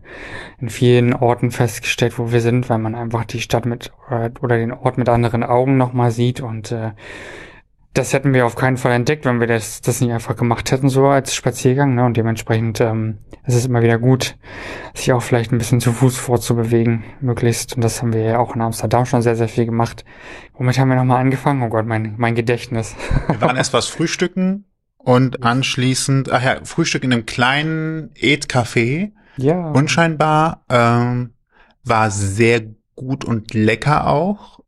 [0.57, 4.57] in vielen Orten festgestellt, wo wir sind, weil man einfach die Stadt mit oder, oder
[4.57, 6.93] den Ort mit anderen Augen nochmal sieht und äh,
[7.93, 10.89] das hätten wir auf keinen Fall entdeckt, wenn wir das, das nicht einfach gemacht hätten,
[10.89, 11.95] so als Spaziergang.
[11.95, 12.05] Ne?
[12.05, 14.37] Und dementsprechend ähm, ist es immer wieder gut,
[14.93, 17.75] sich auch vielleicht ein bisschen zu Fuß vorzubewegen, möglichst.
[17.75, 20.05] Und das haben wir ja auch in Amsterdam schon sehr, sehr viel gemacht.
[20.53, 21.63] Womit haben wir nochmal angefangen?
[21.63, 22.95] Oh Gott, mein, mein Gedächtnis.
[23.27, 24.65] Wir waren erst was frühstücken
[24.97, 29.13] und anschließend, ach ja, Frühstück in einem kleinen Eat-Café.
[29.37, 29.71] ja.
[29.71, 31.33] Unscheinbar, ähm,
[31.83, 32.61] war sehr
[32.95, 34.59] gut und lecker auch.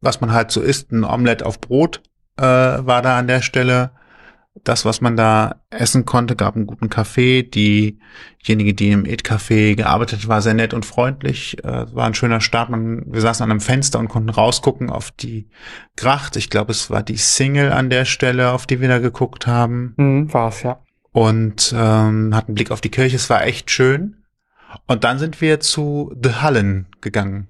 [0.00, 2.02] Was man halt so isst, ein Omelett auf Brot
[2.36, 3.90] äh, war da an der Stelle.
[4.62, 7.42] Das, was man da essen konnte, gab einen guten Kaffee.
[7.42, 11.58] Diejenige, die im Eat-Café gearbeitet hat, war sehr nett und freundlich.
[11.64, 12.70] Äh, war ein schöner Start.
[12.70, 15.48] Man, wir saßen an einem Fenster und konnten rausgucken auf die
[15.96, 16.36] Gracht.
[16.36, 19.94] Ich glaube, es war die Single an der Stelle, auf die wir da geguckt haben
[19.96, 20.78] Mhm, war's, ja.
[21.10, 23.16] und ähm, hatten einen Blick auf die Kirche.
[23.16, 24.18] Es war echt schön.
[24.86, 27.48] Und dann sind wir zu The Hallen gegangen.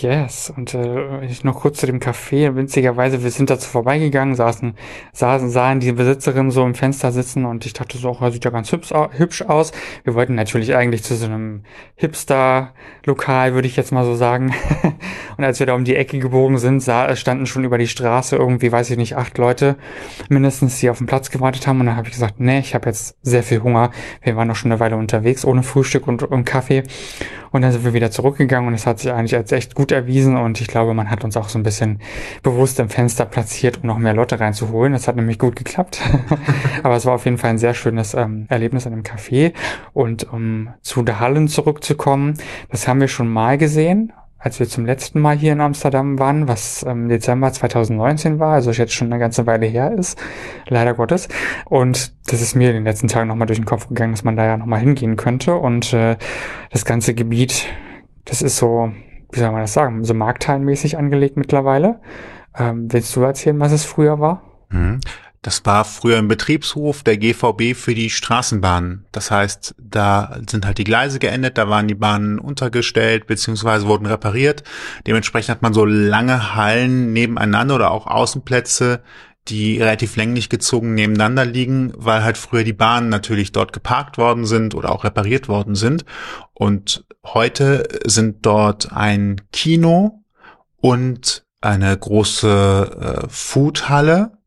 [0.00, 2.54] Yes, und äh, ich noch kurz zu dem Café.
[2.54, 4.74] Winzigerweise, wir sind dazu vorbeigegangen, saßen,
[5.12, 8.52] saßen, sahen die Besitzerin so im Fenster sitzen und ich dachte so, oh, sieht ja
[8.52, 9.72] ganz hübsch aus.
[10.04, 11.62] Wir wollten natürlich eigentlich zu so einem
[11.96, 14.54] Hipster-Lokal, würde ich jetzt mal so sagen.
[15.36, 18.36] und als wir da um die Ecke gebogen sind, sah, standen schon über die Straße
[18.36, 19.74] irgendwie, weiß ich nicht, acht Leute
[20.28, 21.80] mindestens, die auf den Platz gewartet haben.
[21.80, 23.90] Und dann habe ich gesagt, nee, ich habe jetzt sehr viel Hunger.
[24.22, 26.84] Wir waren noch schon eine Weile unterwegs, ohne Frühstück und, und Kaffee.
[27.50, 30.36] Und dann sind wir wieder zurückgegangen und es hat sich eigentlich als echt gut erwiesen
[30.36, 32.00] und ich glaube, man hat uns auch so ein bisschen
[32.42, 34.92] bewusst im Fenster platziert, um noch mehr Leute reinzuholen.
[34.92, 36.00] Das hat nämlich gut geklappt.
[36.82, 39.52] Aber es war auf jeden Fall ein sehr schönes ähm, Erlebnis in einem Café.
[39.92, 42.34] Und um zu der Hallen zurückzukommen,
[42.70, 46.46] das haben wir schon mal gesehen, als wir zum letzten Mal hier in Amsterdam waren,
[46.46, 50.16] was im Dezember 2019 war, also jetzt schon eine ganze Weile her ist,
[50.68, 51.28] leider Gottes.
[51.64, 54.36] Und das ist mir in den letzten Tagen nochmal durch den Kopf gegangen, dass man
[54.36, 55.56] da ja nochmal hingehen könnte.
[55.56, 56.16] Und äh,
[56.70, 57.66] das ganze Gebiet,
[58.24, 58.92] das ist so,
[59.32, 62.00] wie soll man das sagen, so markthallenmäßig angelegt mittlerweile.
[62.56, 64.42] Ähm, willst du erzählen, was es früher war?
[64.70, 65.00] Mhm.
[65.42, 69.06] Das war früher ein Betriebshof der GVB für die Straßenbahnen.
[69.12, 74.06] Das heißt, da sind halt die Gleise geendet, da waren die Bahnen untergestellt beziehungsweise wurden
[74.06, 74.64] repariert.
[75.06, 79.00] Dementsprechend hat man so lange Hallen nebeneinander oder auch Außenplätze,
[79.48, 84.44] die relativ länglich gezogen nebeneinander liegen, weil halt früher die Bahnen natürlich dort geparkt worden
[84.44, 86.04] sind oder auch repariert worden sind.
[86.54, 90.24] Und heute sind dort ein Kino
[90.76, 94.38] und eine große äh, Foodhalle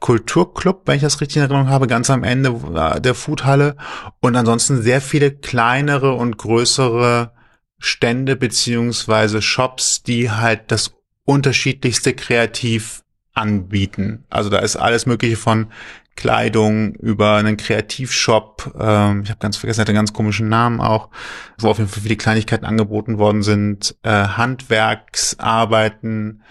[0.00, 3.76] Kulturclub, wenn ich das richtig in Erinnerung habe, ganz am Ende äh, der Foodhalle
[4.20, 7.32] und ansonsten sehr viele kleinere und größere
[7.78, 10.94] Stände beziehungsweise Shops, die halt das
[11.24, 13.02] unterschiedlichste kreativ
[13.38, 14.24] anbieten.
[14.30, 15.68] Also da ist alles mögliche von
[16.18, 21.10] Kleidung über einen Kreativshop, ähm, ich habe ganz vergessen, hat einen ganz komischen Namen auch,
[21.58, 26.42] wo auf jeden Fall viele Kleinigkeiten angeboten worden sind, äh, Handwerksarbeiten,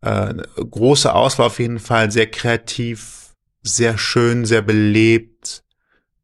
[0.00, 5.64] äh, große Auswahl auf jeden Fall, sehr kreativ, sehr schön, sehr belebt.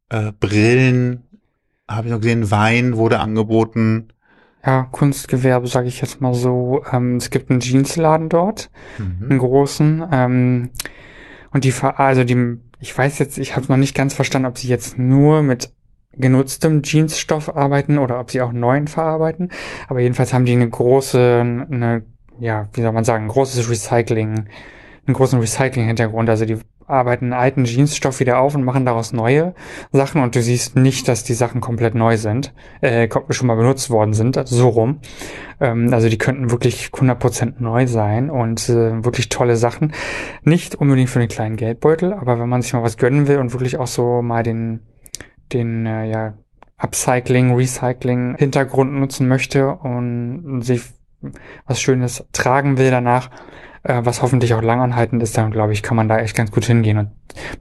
[0.09, 1.27] Äh, Brillen
[1.87, 4.07] habe ich noch gesehen, Wein wurde angeboten.
[4.67, 6.83] Ja, Kunstgewerbe, sage ich jetzt mal so.
[6.91, 9.37] Ähm, es gibt einen Jeansladen dort, einen Mhm.
[9.37, 10.05] großen.
[10.11, 10.69] Ähm,
[11.51, 14.67] und die, also die, ich weiß jetzt, ich habe noch nicht ganz verstanden, ob sie
[14.67, 15.71] jetzt nur mit
[16.11, 19.51] genutztem Jeansstoff arbeiten oder ob sie auch neuen verarbeiten.
[19.87, 21.39] Aber jedenfalls haben die eine große,
[21.71, 22.03] eine,
[22.37, 24.47] ja, wie soll man sagen, ein großes Recycling,
[25.07, 26.29] einen großen Recycling-Hintergrund.
[26.29, 29.53] Also die arbeiten alten Jeansstoff wieder auf und machen daraus neue
[29.91, 33.89] Sachen und du siehst nicht, dass die Sachen komplett neu sind, äh, schon mal benutzt
[33.89, 34.99] worden sind, also so rum.
[35.59, 39.93] Ähm, also die könnten wirklich 100% neu sein und äh, wirklich tolle Sachen.
[40.43, 43.53] Nicht unbedingt für den kleinen Geldbeutel, aber wenn man sich mal was gönnen will und
[43.53, 44.79] wirklich auch so mal den,
[45.51, 46.33] den, äh, ja,
[46.79, 50.83] Upcycling, Recycling Hintergrund nutzen möchte und sich
[51.65, 53.31] was Schönes tragen will danach,
[53.87, 56.65] äh, was hoffentlich auch langanhaltend ist, dann glaube ich, kann man da echt ganz gut
[56.65, 57.11] hingehen und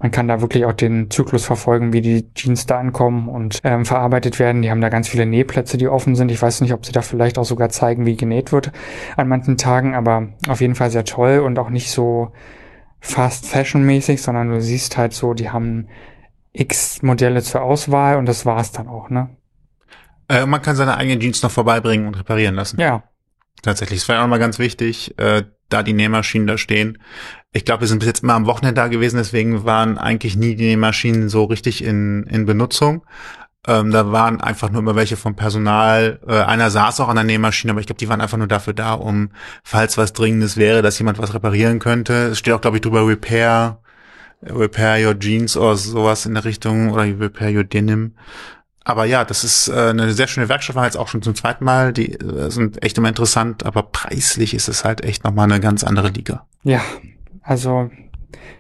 [0.00, 3.84] man kann da wirklich auch den Zyklus verfolgen, wie die Jeans da ankommen und ähm,
[3.84, 4.62] verarbeitet werden.
[4.62, 6.30] Die haben da ganz viele Nähplätze, die offen sind.
[6.30, 8.72] Ich weiß nicht, ob sie da vielleicht auch sogar zeigen, wie genäht wird
[9.16, 12.32] an manchen Tagen, aber auf jeden Fall sehr toll und auch nicht so
[13.00, 15.88] fast fashion mäßig, sondern du siehst halt so, die haben
[16.52, 19.28] x Modelle zur Auswahl und das war's dann auch, ne?
[20.28, 22.80] Äh, man kann seine eigenen Jeans noch vorbeibringen und reparieren lassen.
[22.80, 23.04] Ja,
[23.62, 24.00] Tatsächlich.
[24.00, 26.98] Das wäre auch mal ganz wichtig, äh, da die Nähmaschinen da stehen.
[27.52, 30.54] Ich glaube, wir sind bis jetzt immer am Wochenende da gewesen, deswegen waren eigentlich nie
[30.54, 33.04] die Nähmaschinen so richtig in, in Benutzung.
[33.66, 36.20] Ähm, da waren einfach nur immer welche vom Personal.
[36.26, 38.74] Äh, einer saß auch an der Nähmaschine, aber ich glaube, die waren einfach nur dafür
[38.74, 39.30] da, um,
[39.64, 42.28] falls was Dringendes wäre, dass jemand was reparieren könnte.
[42.28, 43.80] Es steht auch, glaube ich, drüber Repair,
[44.42, 48.14] Repair Your Jeans oder sowas in der Richtung oder Repair Your Denim.
[48.86, 51.64] Aber ja, das ist äh, eine sehr schöne Werkstatt, war jetzt auch schon zum zweiten
[51.64, 51.92] Mal.
[51.92, 55.82] Die äh, sind echt immer interessant, aber preislich ist es halt echt nochmal eine ganz
[55.82, 56.46] andere Liga.
[56.62, 56.80] Ja,
[57.42, 57.90] also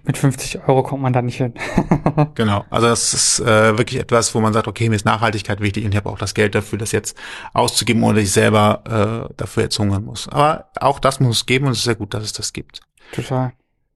[0.02, 1.54] mit 50 Euro kommt man da nicht hin.
[2.34, 5.84] genau, also das ist äh, wirklich etwas, wo man sagt, okay, mir ist Nachhaltigkeit wichtig
[5.84, 7.16] und ich habe auch das Geld dafür, das jetzt
[7.52, 10.28] auszugeben, ohne dass ich selber äh, dafür jetzt hungern muss.
[10.28, 12.80] Aber auch das muss es geben und es ist sehr gut, dass es das gibt.
[13.12, 13.52] Total.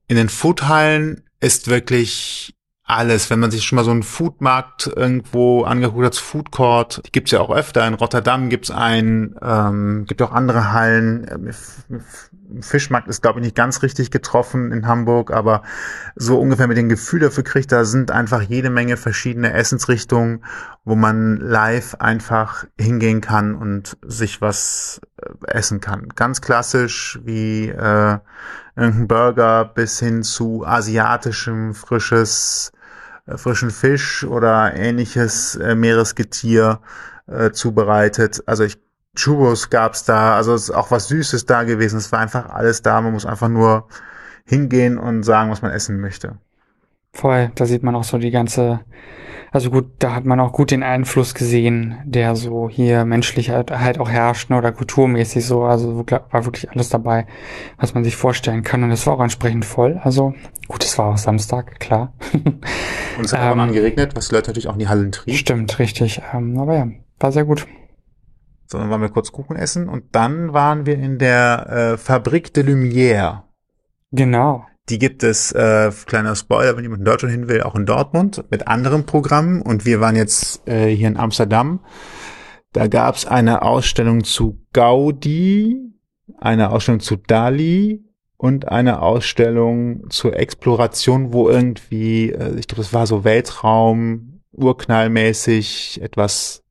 [0.06, 2.54] In den Foodhallen ist wirklich
[2.90, 3.30] alles.
[3.30, 7.30] Wenn man sich schon mal so einen Foodmarkt irgendwo angeguckt hat, Food Court, die gibt's
[7.30, 7.86] ja auch öfter.
[7.86, 11.26] In Rotterdam gibt's einen, ähm, gibt auch andere Hallen.
[11.30, 11.50] Ähm,
[12.60, 15.62] Fischmarkt ist, glaube ich, nicht ganz richtig getroffen in Hamburg, aber
[16.16, 20.44] so ungefähr mit dem Gefühl dafür kriegt, da sind einfach jede Menge verschiedene Essensrichtungen,
[20.84, 26.08] wo man live einfach hingehen kann und sich was äh, essen kann.
[26.16, 28.18] Ganz klassisch wie äh,
[28.76, 32.72] irgendein Burger bis hin zu asiatischem, frisches,
[33.36, 36.80] frischen Fisch oder ähnliches äh, Meeresgetier
[37.26, 38.42] äh, zubereitet.
[38.46, 38.78] Also ich
[39.14, 41.98] Churros gab's da, also ist auch was Süßes da gewesen.
[41.98, 43.00] Es war einfach alles da.
[43.00, 43.88] Man muss einfach nur
[44.44, 46.38] hingehen und sagen, was man essen möchte.
[47.12, 48.80] Voll, da sieht man auch so die ganze,
[49.50, 53.72] also gut, da hat man auch gut den Einfluss gesehen, der so hier menschlich halt,
[53.72, 55.64] halt auch herrscht ne, oder kulturmäßig so.
[55.64, 57.26] Also war wirklich alles dabei,
[57.78, 58.84] was man sich vorstellen kann.
[58.84, 60.00] Und es war auch entsprechend voll.
[60.04, 60.34] Also
[60.68, 62.12] gut, es war auch Samstag, klar.
[63.20, 65.12] Und es hat ähm, auch noch geregnet, was die Leute natürlich auch in die Hallen
[65.12, 65.34] trieb.
[65.34, 66.22] Stimmt, richtig.
[66.32, 67.66] Ähm, aber ja, war sehr gut.
[68.66, 72.50] So, dann waren wir kurz Kuchen essen und dann waren wir in der äh, Fabrique
[72.54, 73.42] de Lumière.
[74.10, 74.64] Genau.
[74.88, 78.42] Die gibt es, äh, kleiner Spoiler, wenn jemand in Deutschland hin will, auch in Dortmund
[78.50, 79.60] mit anderen Programmen.
[79.60, 81.80] Und wir waren jetzt äh, hier in Amsterdam.
[82.72, 85.76] Da gab es eine Ausstellung zu Gaudi,
[86.38, 88.02] eine Ausstellung zu Dali
[88.40, 96.00] und eine Ausstellung zur Exploration, wo irgendwie, äh, ich glaube, das war so Weltraum, urknallmäßig,
[96.02, 96.64] etwas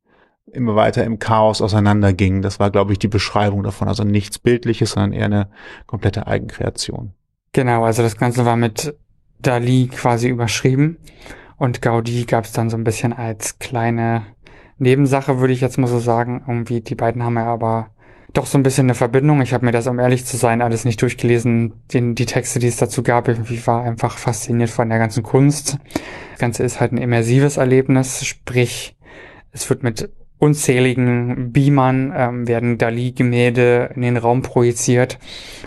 [0.51, 2.41] immer weiter im Chaos auseinanderging.
[2.41, 3.88] Das war, glaube ich, die Beschreibung davon.
[3.88, 5.51] Also nichts Bildliches, sondern eher eine
[5.86, 7.13] komplette Eigenkreation.
[7.53, 8.95] Genau, also das Ganze war mit
[9.39, 10.97] Dali quasi überschrieben
[11.58, 14.25] und Gaudi gab es dann so ein bisschen als kleine
[14.79, 16.43] Nebensache, würde ich jetzt mal so sagen.
[16.47, 17.91] Irgendwie, die beiden haben ja aber
[18.33, 19.41] doch so ein bisschen eine Verbindung.
[19.41, 21.73] Ich habe mir das, um ehrlich zu sein, alles nicht durchgelesen.
[21.93, 25.77] Den, die Texte, die es dazu gab, irgendwie war einfach fasziniert von der ganzen Kunst.
[26.31, 28.95] Das Ganze ist halt ein immersives Erlebnis, sprich,
[29.51, 35.19] es wird mit unzähligen Beamern ähm, werden Dali-Gemälde in den Raum projiziert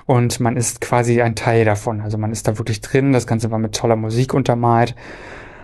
[0.07, 2.01] und man ist quasi ein Teil davon.
[2.01, 4.94] Also man ist da wirklich drin, das Ganze war mit toller Musik untermalt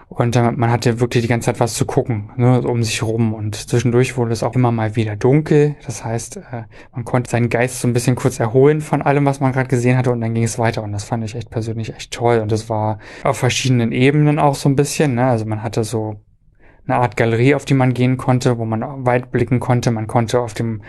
[0.09, 3.35] und äh, man hatte wirklich die ganze Zeit was zu gucken, ne, um sich rum
[3.35, 5.77] und zwischendurch wurde es auch immer mal wieder dunkel.
[5.85, 9.41] Das heißt, äh, man konnte seinen Geist so ein bisschen kurz erholen von allem, was
[9.41, 11.95] man gerade gesehen hatte und dann ging es weiter und das fand ich echt persönlich
[11.95, 15.15] echt toll und das war auf verschiedenen Ebenen auch so ein bisschen.
[15.15, 15.27] Ne?
[15.27, 16.17] Also man hatte so
[16.87, 19.91] eine Art Galerie, auf die man gehen konnte, wo man weit blicken konnte.
[19.91, 20.81] Man konnte auf dem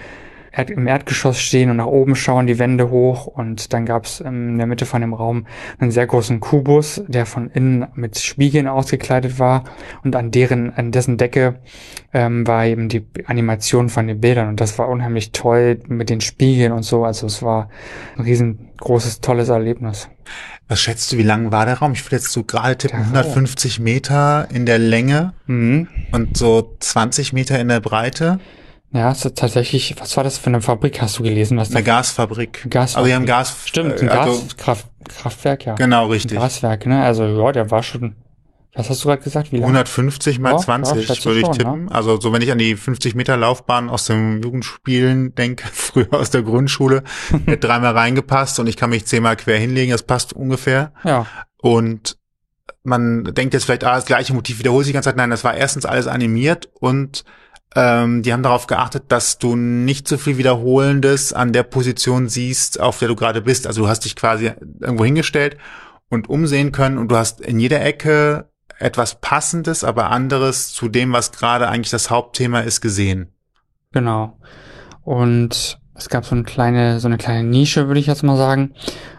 [0.51, 4.19] Erd im Erdgeschoss stehen und nach oben schauen, die Wände hoch und dann gab es
[4.19, 5.45] in der Mitte von dem Raum
[5.77, 9.63] einen sehr großen Kubus, der von innen mit Spiegeln ausgekleidet war
[10.03, 11.59] und an deren, an dessen Decke
[12.13, 16.21] ähm, war eben die Animation von den Bildern und das war unheimlich toll mit den
[16.21, 17.05] Spiegeln und so.
[17.05, 17.69] Also es war
[18.17, 20.09] ein riesengroßes, tolles Erlebnis.
[20.67, 21.93] Was schätzt du, wie lang war der Raum?
[21.93, 25.87] Ich würde jetzt so gerade tippen, 150 Meter in der Länge mhm.
[26.11, 28.39] und so 20 Meter in der Breite.
[28.91, 31.57] Ja, ist tatsächlich, was war das für eine Fabrik, hast du gelesen?
[31.57, 32.65] Was eine Gasfabrik.
[32.69, 32.97] Gasfabrik.
[32.97, 33.55] Aber die haben Gas.
[33.65, 35.75] Stimmt, ein also, Gaskraftwerk, ja.
[35.75, 36.37] Genau, richtig.
[36.37, 37.03] Ein Gaswerk, ne?
[37.03, 38.15] Also, ja, der war schon,
[38.73, 39.51] was hast du gerade gesagt?
[39.51, 39.65] Wie lang?
[39.65, 41.87] 150 mal ja, 20 ja, würde ich schon, tippen.
[41.87, 41.95] Ja.
[41.95, 46.31] Also so wenn ich an die 50 Meter Laufbahn aus dem Jugendspielen denke, früher aus
[46.31, 47.03] der Grundschule,
[47.45, 50.93] hätte dreimal reingepasst und ich kann mich zehnmal quer hinlegen, das passt ungefähr.
[51.03, 51.25] Ja.
[51.61, 52.17] Und
[52.83, 55.17] man denkt jetzt vielleicht, ah, das gleiche Motiv wiederholt sich die ganze Zeit.
[55.17, 57.23] Nein, das war erstens alles animiert und
[57.75, 62.79] ähm, die haben darauf geachtet, dass du nicht so viel Wiederholendes an der Position siehst,
[62.79, 63.67] auf der du gerade bist.
[63.67, 65.57] Also du hast dich quasi irgendwo hingestellt
[66.09, 71.13] und umsehen können und du hast in jeder Ecke etwas Passendes, aber anderes zu dem,
[71.13, 73.33] was gerade eigentlich das Hauptthema ist, gesehen.
[73.91, 74.37] Genau.
[75.03, 78.73] Und es gab so eine kleine, so eine kleine Nische, würde ich jetzt mal sagen.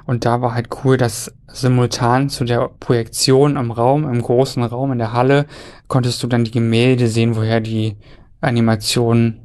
[0.07, 4.93] Und da war halt cool, dass simultan zu der Projektion im Raum, im großen Raum,
[4.93, 5.47] in der Halle,
[5.89, 7.99] konntest du dann die Gemälde sehen, woher die
[8.41, 9.41] Animationen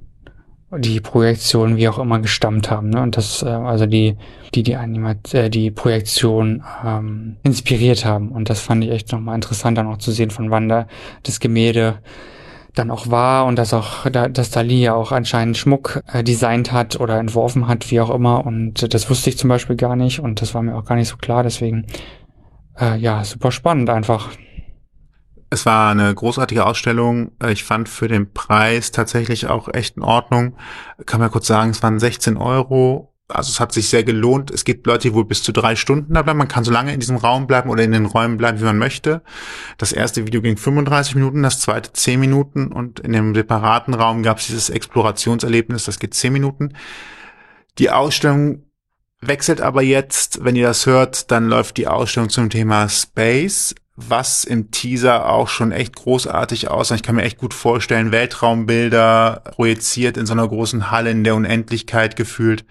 [0.77, 2.89] die Projektion wie auch immer gestammt haben.
[2.89, 3.01] Ne?
[3.01, 4.17] Und das, äh, also die,
[4.53, 8.29] die die Animat äh, die Projektion ähm, inspiriert haben.
[8.29, 10.87] Und das fand ich echt nochmal interessant, dann auch zu sehen, von wann da
[11.23, 11.99] das Gemälde
[12.73, 16.73] dann auch war und dass auch, da, dass Dali ja auch anscheinend Schmuck äh, designt
[16.73, 18.45] hat oder entworfen hat, wie auch immer.
[18.45, 21.07] Und das wusste ich zum Beispiel gar nicht und das war mir auch gar nicht
[21.07, 21.43] so klar.
[21.43, 21.85] Deswegen,
[22.79, 24.29] äh, ja, super spannend einfach.
[25.49, 27.31] Es war eine großartige Ausstellung.
[27.41, 30.57] Äh, ich fand für den Preis tatsächlich auch echt in Ordnung.
[31.05, 34.51] Kann man kurz sagen, es waren 16 Euro also es hat sich sehr gelohnt.
[34.51, 36.37] Es gibt Leute, die wohl bis zu drei Stunden da bleiben.
[36.37, 38.77] Man kann so lange in diesem Raum bleiben oder in den Räumen bleiben, wie man
[38.77, 39.23] möchte.
[39.77, 44.21] Das erste Video ging 35 Minuten, das zweite 10 Minuten und in dem separaten Raum
[44.21, 46.73] gab es dieses Explorationserlebnis, das geht 10 Minuten.
[47.79, 48.63] Die Ausstellung
[49.21, 54.43] wechselt aber jetzt, wenn ihr das hört, dann läuft die Ausstellung zum Thema Space was
[54.43, 56.95] im Teaser auch schon echt großartig aussah.
[56.95, 61.35] Ich kann mir echt gut vorstellen, Weltraumbilder projiziert in so einer großen Halle in der
[61.35, 62.65] Unendlichkeit gefühlt.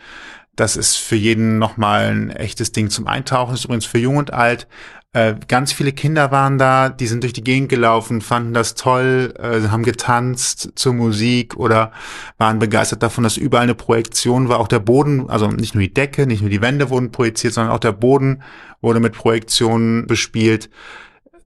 [0.54, 3.52] Das ist für jeden nochmal ein echtes Ding zum Eintauchen.
[3.52, 4.68] Das ist übrigens für jung und alt.
[5.14, 9.32] Äh, ganz viele Kinder waren da, die sind durch die Gegend gelaufen, fanden das toll,
[9.38, 11.92] äh, haben getanzt zur Musik oder
[12.36, 14.58] waren begeistert davon, dass überall eine Projektion war.
[14.58, 17.72] Auch der Boden, also nicht nur die Decke, nicht nur die Wände wurden projiziert, sondern
[17.72, 18.42] auch der Boden
[18.80, 20.68] wurde mit Projektionen bespielt.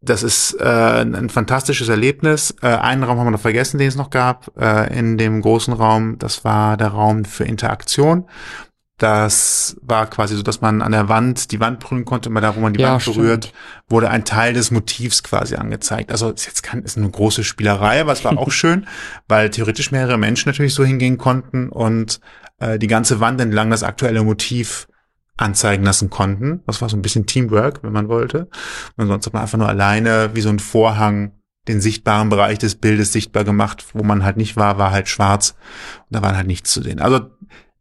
[0.01, 0.65] Das ist äh,
[1.03, 2.55] ein fantastisches Erlebnis.
[2.63, 5.73] Äh, einen Raum haben wir noch vergessen, den es noch gab, äh, in dem großen
[5.75, 6.19] Raum.
[6.19, 8.27] Das war der Raum für Interaktion.
[8.97, 12.57] Das war quasi so, dass man an der Wand die Wand berühren konnte, immer da,
[12.57, 13.59] wo man die Ja, Wand berührt, stimmt.
[13.89, 16.11] wurde ein Teil des Motivs quasi angezeigt.
[16.11, 18.89] Also ist jetzt kann, ist eine große Spielerei, aber es war auch schön,
[19.29, 22.19] weil theoretisch mehrere Menschen natürlich so hingehen konnten und
[22.59, 24.89] äh, die ganze Wand entlang das aktuelle Motiv
[25.39, 26.63] anzeigen lassen konnten.
[26.67, 28.49] Das war so ein bisschen Teamwork, wenn man wollte.
[28.97, 31.33] Und sonst hat man einfach nur alleine wie so ein Vorhang
[31.69, 35.55] den sichtbaren Bereich des Bildes sichtbar gemacht, wo man halt nicht war, war halt schwarz
[36.09, 36.99] und da war halt nichts zu sehen.
[36.99, 37.21] Also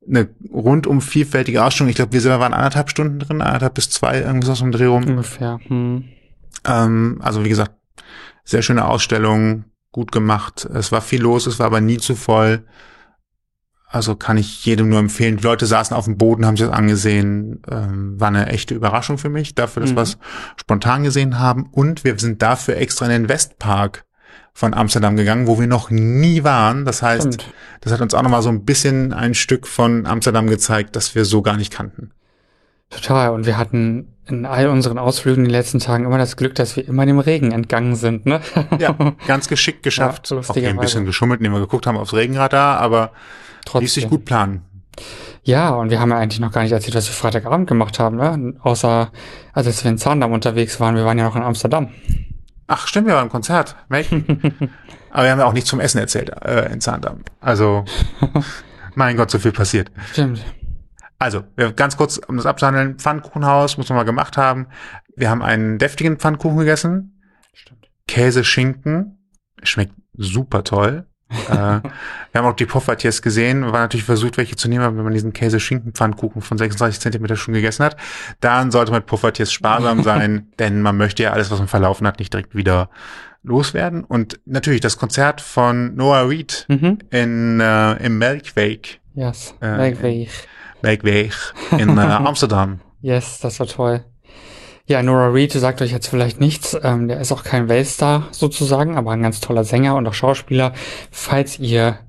[0.07, 1.89] eine rundum vielfältige Ausstellung.
[1.89, 4.85] Ich glaube, wir selber waren anderthalb Stunden drin, anderthalb bis zwei, irgendwas aus dem Dreh
[4.85, 5.05] rum.
[5.05, 5.59] Ungefähr.
[5.67, 6.05] Hm.
[6.65, 7.71] Ähm, also wie gesagt,
[8.43, 10.67] sehr schöne Ausstellung, gut gemacht.
[10.73, 12.63] Es war viel los, es war aber nie zu voll.
[13.89, 15.37] Also kann ich jedem nur empfehlen.
[15.37, 17.61] Die Leute saßen auf dem Boden, haben sich das angesehen.
[17.71, 19.95] Ähm, war eine echte Überraschung für mich, dafür, dass Mhm.
[19.95, 20.17] wir es
[20.57, 21.67] spontan gesehen haben.
[21.71, 24.03] Und wir sind dafür extra in den Westpark
[24.53, 26.83] von Amsterdam gegangen, wo wir noch nie waren.
[26.83, 27.53] Das heißt, Stimmt.
[27.81, 31.23] das hat uns auch nochmal so ein bisschen ein Stück von Amsterdam gezeigt, das wir
[31.23, 32.11] so gar nicht kannten.
[32.89, 33.29] Total.
[33.31, 36.75] Und wir hatten in all unseren Ausflügen in den letzten Tagen immer das Glück, dass
[36.75, 38.41] wir immer dem Regen entgangen sind, ne?
[38.79, 38.95] Ja,
[39.27, 40.29] ganz geschickt geschafft.
[40.31, 43.11] Ja, auch ein bisschen geschummelt, indem wir geguckt haben aufs Regenradar, aber
[43.73, 44.09] ließ sich Trotzdem.
[44.09, 44.65] gut planen.
[45.43, 48.17] Ja, und wir haben ja eigentlich noch gar nicht erzählt, was wir Freitagabend gemacht haben,
[48.17, 48.55] ne?
[48.61, 49.11] Außer,
[49.53, 51.89] also als wir in Zaandam unterwegs waren, wir waren ja noch in Amsterdam.
[52.67, 53.77] Ach, stimmt, wir waren im Konzert.
[53.87, 54.11] Welch?
[55.11, 57.21] aber wir haben ja auch nichts zum Essen erzählt äh, in Zaandam.
[57.39, 57.85] Also,
[58.95, 59.89] mein Gott, so viel passiert.
[60.11, 60.43] Stimmt.
[61.17, 64.67] Also, wir, ganz kurz, um das abzuhandeln, Pfannkuchenhaus muss man mal gemacht haben.
[65.15, 67.21] Wir haben einen deftigen Pfannkuchen gegessen.
[67.53, 67.89] Stimmt.
[68.07, 69.17] Käse, Schinken.
[69.63, 71.07] Schmeckt super toll.
[71.29, 71.81] Äh, wir
[72.35, 73.63] haben auch die Poffertiers gesehen.
[73.63, 77.53] Waren natürlich versucht, welche zu nehmen, aber wenn man diesen Käse-Schinken-Pfannkuchen von 36 Zentimeter schon
[77.53, 77.97] gegessen hat,
[78.39, 82.07] dann sollte man mit Poffertiers sparsam sein, denn man möchte ja alles, was man verlaufen
[82.07, 82.89] hat, nicht direkt wieder
[83.43, 84.03] loswerden.
[84.03, 86.99] Und natürlich das Konzert von Noah Reed Mhm.
[87.11, 89.55] in, äh, im Melkweg, Yes.
[89.61, 90.29] Äh, Weg, weg.
[90.83, 91.33] Melkweg
[91.77, 92.81] in äh, Amsterdam.
[93.01, 94.03] Yes, das war toll.
[94.89, 96.77] Ja, Nora Reed sagt euch jetzt vielleicht nichts.
[96.81, 100.71] Ähm, der ist auch kein Weltstar sozusagen, aber ein ganz toller Sänger und auch Schauspieler.
[101.11, 101.99] Falls ihr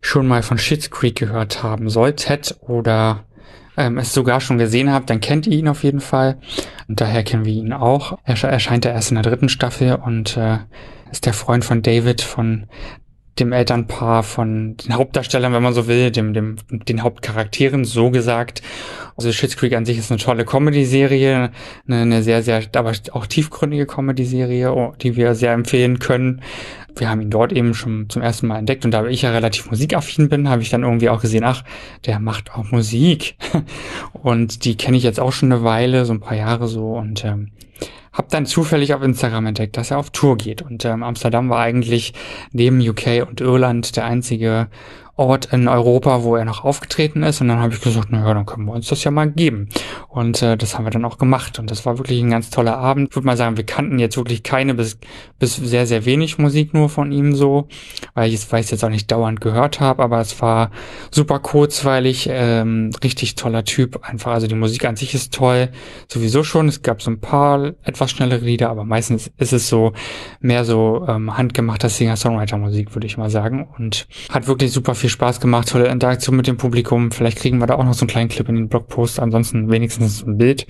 [0.00, 3.24] schon mal von Schitt's Creek gehört haben solltet oder
[3.76, 6.38] ähm, es sogar schon gesehen habt, dann kennt ihr ihn auf jeden Fall.
[6.88, 8.18] Und daher kennen wir ihn auch.
[8.24, 10.58] Er sche- erscheint ja erst in der dritten Staffel und äh,
[11.10, 12.66] ist der Freund von David, von
[13.38, 18.62] dem Elternpaar, von den Hauptdarstellern, wenn man so will, dem, dem, den Hauptcharakteren, so gesagt.
[19.16, 21.50] Also Schitt's Creek an sich ist eine tolle Comedy-Serie,
[21.86, 26.42] eine, eine sehr, sehr, aber auch tiefgründige Comedy-Serie, oh, die wir sehr empfehlen können.
[26.96, 29.68] Wir haben ihn dort eben schon zum ersten Mal entdeckt und da ich ja relativ
[29.68, 31.64] musikaffin bin, habe ich dann irgendwie auch gesehen, ach,
[32.06, 33.36] der macht auch Musik.
[34.12, 37.24] Und die kenne ich jetzt auch schon eine Weile, so ein paar Jahre so und
[37.26, 37.50] ähm,
[38.14, 40.62] hab dann zufällig auf Instagram entdeckt, dass er auf Tour geht.
[40.62, 42.14] Und ähm, Amsterdam war eigentlich
[42.52, 44.68] neben UK und Irland der einzige
[45.16, 47.40] Ort in Europa, wo er noch aufgetreten ist.
[47.40, 49.68] Und dann habe ich gesagt, na ja, dann können wir uns das ja mal geben.
[50.08, 51.58] Und äh, das haben wir dann auch gemacht.
[51.60, 53.10] Und das war wirklich ein ganz toller Abend.
[53.10, 54.98] Ich würde mal sagen, wir kannten jetzt wirklich keine bis,
[55.38, 57.68] bis sehr, sehr wenig Musik nur von ihm so,
[58.14, 60.02] weil ich es, weil ich es jetzt auch nicht dauernd gehört habe.
[60.02, 60.72] Aber es war
[61.12, 64.00] super kurzweilig, ähm, richtig toller Typ.
[64.02, 65.68] Einfach, also die Musik an sich ist toll.
[66.08, 66.66] Sowieso schon.
[66.66, 69.92] Es gab so ein paar etwas schnellere Lieder, aber meistens ist es so
[70.40, 73.68] mehr so ähm, handgemachter Singer-Songwriter-Musik, würde ich mal sagen.
[73.78, 77.10] Und hat wirklich super viel Spaß gemacht, tolle Interaktion mit dem Publikum.
[77.10, 80.24] Vielleicht kriegen wir da auch noch so einen kleinen Clip in den Blogpost, ansonsten wenigstens
[80.26, 80.66] ein Bild.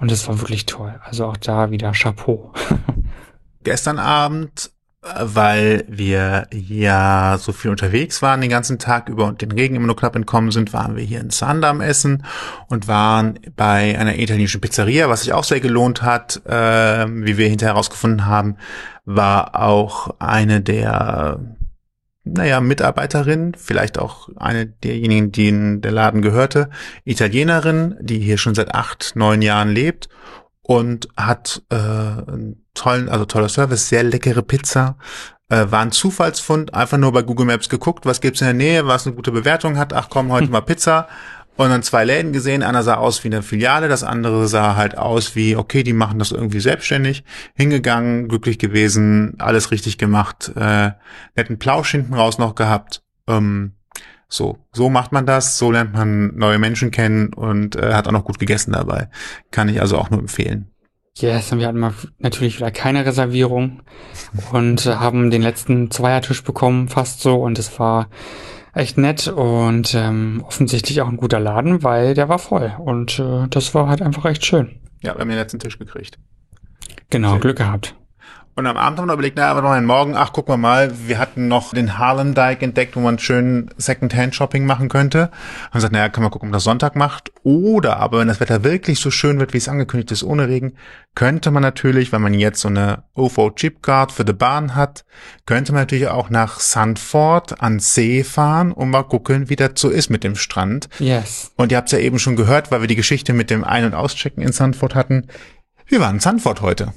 [0.00, 0.94] Und es war wirklich toll.
[1.04, 2.52] Also auch da wieder Chapeau.
[3.64, 4.70] Gestern Abend
[5.00, 9.86] weil wir ja so viel unterwegs waren den ganzen Tag über und den Regen immer
[9.86, 12.24] nur knapp entkommen sind, waren wir hier in Sandam essen
[12.68, 17.48] und waren bei einer italienischen Pizzeria, was sich auch sehr gelohnt hat, äh, wie wir
[17.48, 18.56] hinterher herausgefunden haben,
[19.04, 21.40] war auch eine der
[22.32, 26.70] naja, Mitarbeiterin, vielleicht auch eine derjenigen, die in der Laden gehörte,
[27.04, 30.08] Italienerin, die hier schon seit acht, neun Jahren lebt
[30.62, 34.98] und hat äh, einen tollen, also toller Service, sehr leckere Pizza.
[35.48, 38.86] Äh, war ein Zufallsfund, einfach nur bei Google Maps geguckt, was gibt's in der Nähe,
[38.86, 39.94] was eine gute Bewertung hat.
[39.94, 41.08] Ach komm, heute mal Pizza.
[41.58, 42.62] Und dann zwei Läden gesehen.
[42.62, 46.20] Einer sah aus wie eine Filiale, das andere sah halt aus wie, okay, die machen
[46.20, 47.24] das irgendwie selbstständig.
[47.54, 50.92] Hingegangen, glücklich gewesen, alles richtig gemacht, äh,
[51.34, 53.02] netten Plausch hinten raus noch gehabt.
[53.26, 53.72] Ähm,
[54.28, 58.12] so, so macht man das, so lernt man neue Menschen kennen und äh, hat auch
[58.12, 59.08] noch gut gegessen dabei.
[59.50, 60.70] Kann ich also auch nur empfehlen.
[61.16, 63.82] Yes, und wir hatten mal natürlich wieder keine Reservierung
[64.52, 68.10] und haben den letzten Zweiertisch bekommen, fast so, und es war
[68.78, 72.74] echt nett und ähm, offensichtlich auch ein guter Laden, weil der war voll.
[72.78, 74.80] Und äh, das war halt einfach echt schön.
[75.02, 76.18] Ja, wir haben den letzten Tisch gekriegt.
[77.10, 77.38] Genau.
[77.38, 77.94] Glück gehabt.
[78.58, 80.92] Und am Abend haben wir überlegt, na, aber noch einen Morgen, ach, gucken wir mal,
[81.06, 85.30] wir hatten noch den Harlem Dyke entdeckt, wo man schön Second-Hand-Shopping machen könnte.
[85.66, 87.30] Haben gesagt, naja, kann man gucken, ob das Sonntag macht.
[87.44, 90.72] Oder aber wenn das Wetter wirklich so schön wird, wie es angekündigt ist, ohne Regen,
[91.14, 95.04] könnte man natürlich, wenn man jetzt so eine OVO Chip Guard für die Bahn hat,
[95.46, 99.88] könnte man natürlich auch nach Sandford an See fahren und mal gucken, wie das so
[99.88, 100.88] ist mit dem Strand.
[100.98, 101.52] Yes.
[101.54, 103.84] Und ihr habt es ja eben schon gehört, weil wir die Geschichte mit dem Ein-
[103.84, 105.28] und Auschecken in Sandford hatten.
[105.86, 106.92] Wir waren in Sandford heute.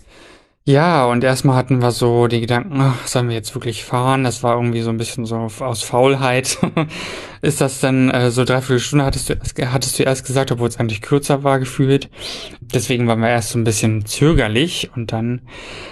[0.63, 4.23] Ja, und erstmal hatten wir so die Gedanken, ach, sollen wir jetzt wirklich fahren?
[4.23, 6.57] Das war irgendwie so ein bisschen so aus Faulheit.
[7.41, 10.67] Ist das dann äh, so dreiviertel Stunde, hattest du, erst- hattest du erst gesagt, obwohl
[10.67, 12.09] es eigentlich kürzer war gefühlt.
[12.61, 15.41] Deswegen waren wir erst so ein bisschen zögerlich und dann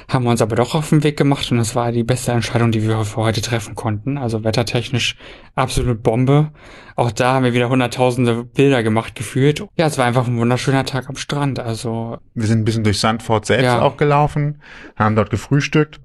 [0.08, 2.72] haben wir uns aber doch auf den Weg gemacht und das war die beste Entscheidung,
[2.72, 4.18] die wir für heute treffen konnten.
[4.18, 5.16] Also wettertechnisch
[5.56, 6.52] absolut Bombe.
[6.95, 9.66] Auch da haben wir wieder hunderttausende Bilder gemacht gefühlt.
[9.78, 11.60] Ja, es war einfach ein wunderschöner Tag am Strand.
[11.60, 13.82] Also Wir sind ein bisschen durch Sandford selbst Ja.
[13.82, 14.62] auch gelaufen,
[14.95, 16.00] haben dort gefrühstückt,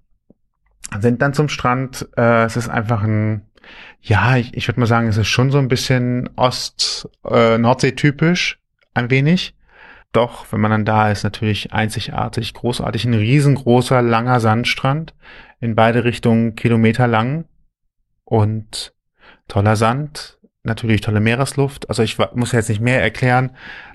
[1.00, 2.08] sind dann zum Strand.
[2.16, 3.42] Äh, es ist einfach ein,
[4.00, 7.58] ja, ich, ich würde mal sagen, es ist schon so ein bisschen Ost, äh,
[8.92, 9.54] ein wenig.
[10.12, 15.14] Doch, wenn man dann da ist, natürlich einzigartig, großartig, ein riesengroßer, langer Sandstrand,
[15.60, 17.46] in beide Richtungen Kilometer lang
[18.24, 18.94] und
[19.48, 21.88] toller Sand, natürlich tolle Meeresluft.
[21.88, 23.50] Also ich muss jetzt nicht mehr erklären.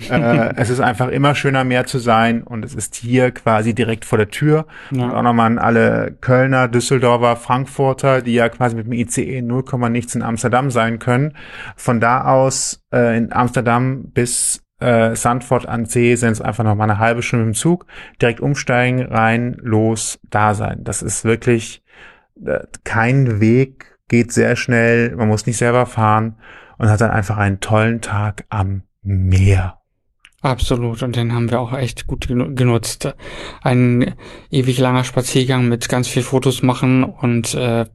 [0.09, 4.05] äh, es ist einfach immer schöner, Meer zu sein und es ist hier quasi direkt
[4.05, 4.67] vor der Tür.
[4.91, 5.05] Ja.
[5.05, 9.63] Und auch nochmal an alle Kölner, Düsseldorfer, Frankfurter, die ja quasi mit dem ICE 0,
[9.89, 11.35] nichts in Amsterdam sein können.
[11.75, 16.75] Von da aus äh, in Amsterdam bis äh, Sandford an See sind es einfach noch
[16.75, 17.85] mal eine halbe Stunde im Zug.
[18.21, 20.83] Direkt umsteigen, rein, los, da sein.
[20.83, 21.83] Das ist wirklich
[22.45, 26.35] äh, kein Weg, geht sehr schnell, man muss nicht selber fahren
[26.77, 29.78] und hat dann einfach einen tollen Tag am Meer.
[30.41, 33.13] Absolut, und den haben wir auch echt gut genu- genutzt.
[33.61, 34.13] Ein
[34.49, 37.85] ewig langer Spaziergang mit ganz viel Fotos machen und äh,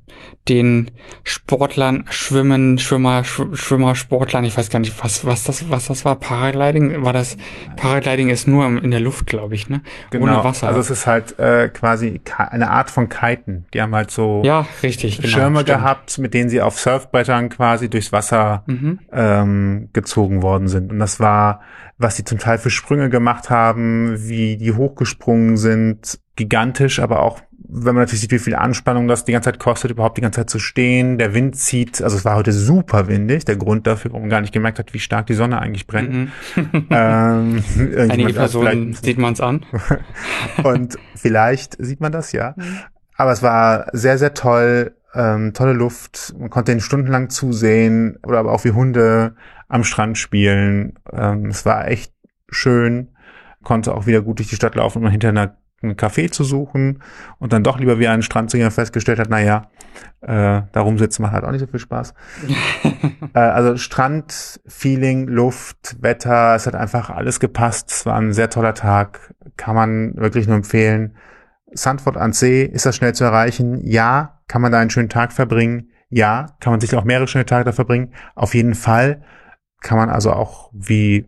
[0.49, 0.91] den
[1.25, 6.05] Sportlern schwimmen, Schwimmer, Schw- Schwimmer, Sportlern, ich weiß gar nicht, was, was das, was das
[6.05, 6.17] war.
[6.17, 7.37] Paragliding war das?
[7.77, 9.81] Paragliding ist nur in der Luft, glaube ich, ne?
[10.15, 10.69] Ohne Wasser.
[10.69, 13.65] Also es ist halt äh, quasi eine Art von Kiten.
[13.73, 15.17] Die haben halt so ja, richtig.
[15.17, 15.79] Genau, Schirme stimmt.
[15.79, 18.99] gehabt, mit denen sie auf Surfbrettern quasi durchs Wasser Mhm.
[19.13, 20.93] ähm, gezogen worden sind.
[20.93, 21.61] Und das war,
[21.99, 27.41] was sie zum Teil für Sprünge gemacht haben, wie die hochgesprungen sind, gigantisch, aber auch,
[27.67, 30.41] wenn man natürlich sieht, wie viel Anspannung das die ganze Zeit kostet, überhaupt die ganze
[30.41, 31.19] Zeit zu stehen.
[31.19, 34.41] Der Wind zieht, also es war heute super windig, der Grund dafür, warum man gar
[34.41, 36.13] nicht gemerkt hat, wie stark die Sonne eigentlich brennt.
[36.13, 36.31] Mhm.
[36.91, 37.65] Ähm,
[37.97, 39.65] Einige Personen sieht man es an.
[40.63, 42.55] und vielleicht sieht man das ja.
[42.57, 42.79] Mhm.
[43.17, 46.35] Aber es war sehr, sehr toll, ähm, tolle Luft.
[46.39, 49.37] Man konnte ihn stundenlang zusehen oder aber auch wie Hunde
[49.69, 50.99] am Strand spielen.
[51.13, 52.13] Ähm, es war echt
[52.49, 53.15] schön.
[53.63, 57.03] Konnte auch wieder gut durch die Stadt laufen, um hinter einer einen Café zu suchen
[57.39, 59.69] und dann doch lieber wieder an den Strand zu gehen und festgestellt hat, naja,
[60.23, 62.15] äh, da rumsitzen macht halt auch nicht so viel Spaß.
[63.35, 67.91] äh, also Strand, Feeling, Luft, Wetter, es hat einfach alles gepasst.
[67.91, 71.17] Es war ein sehr toller Tag, kann man wirklich nur empfehlen.
[71.73, 73.81] Sandford an See, ist das schnell zu erreichen?
[73.85, 74.34] Ja.
[74.49, 75.91] Kann man da einen schönen Tag verbringen?
[76.09, 76.57] Ja.
[76.61, 78.15] Kann man sich auch mehrere schöne Tage da verbringen?
[78.35, 79.23] Auf jeden Fall.
[79.81, 81.27] Kann man also auch wie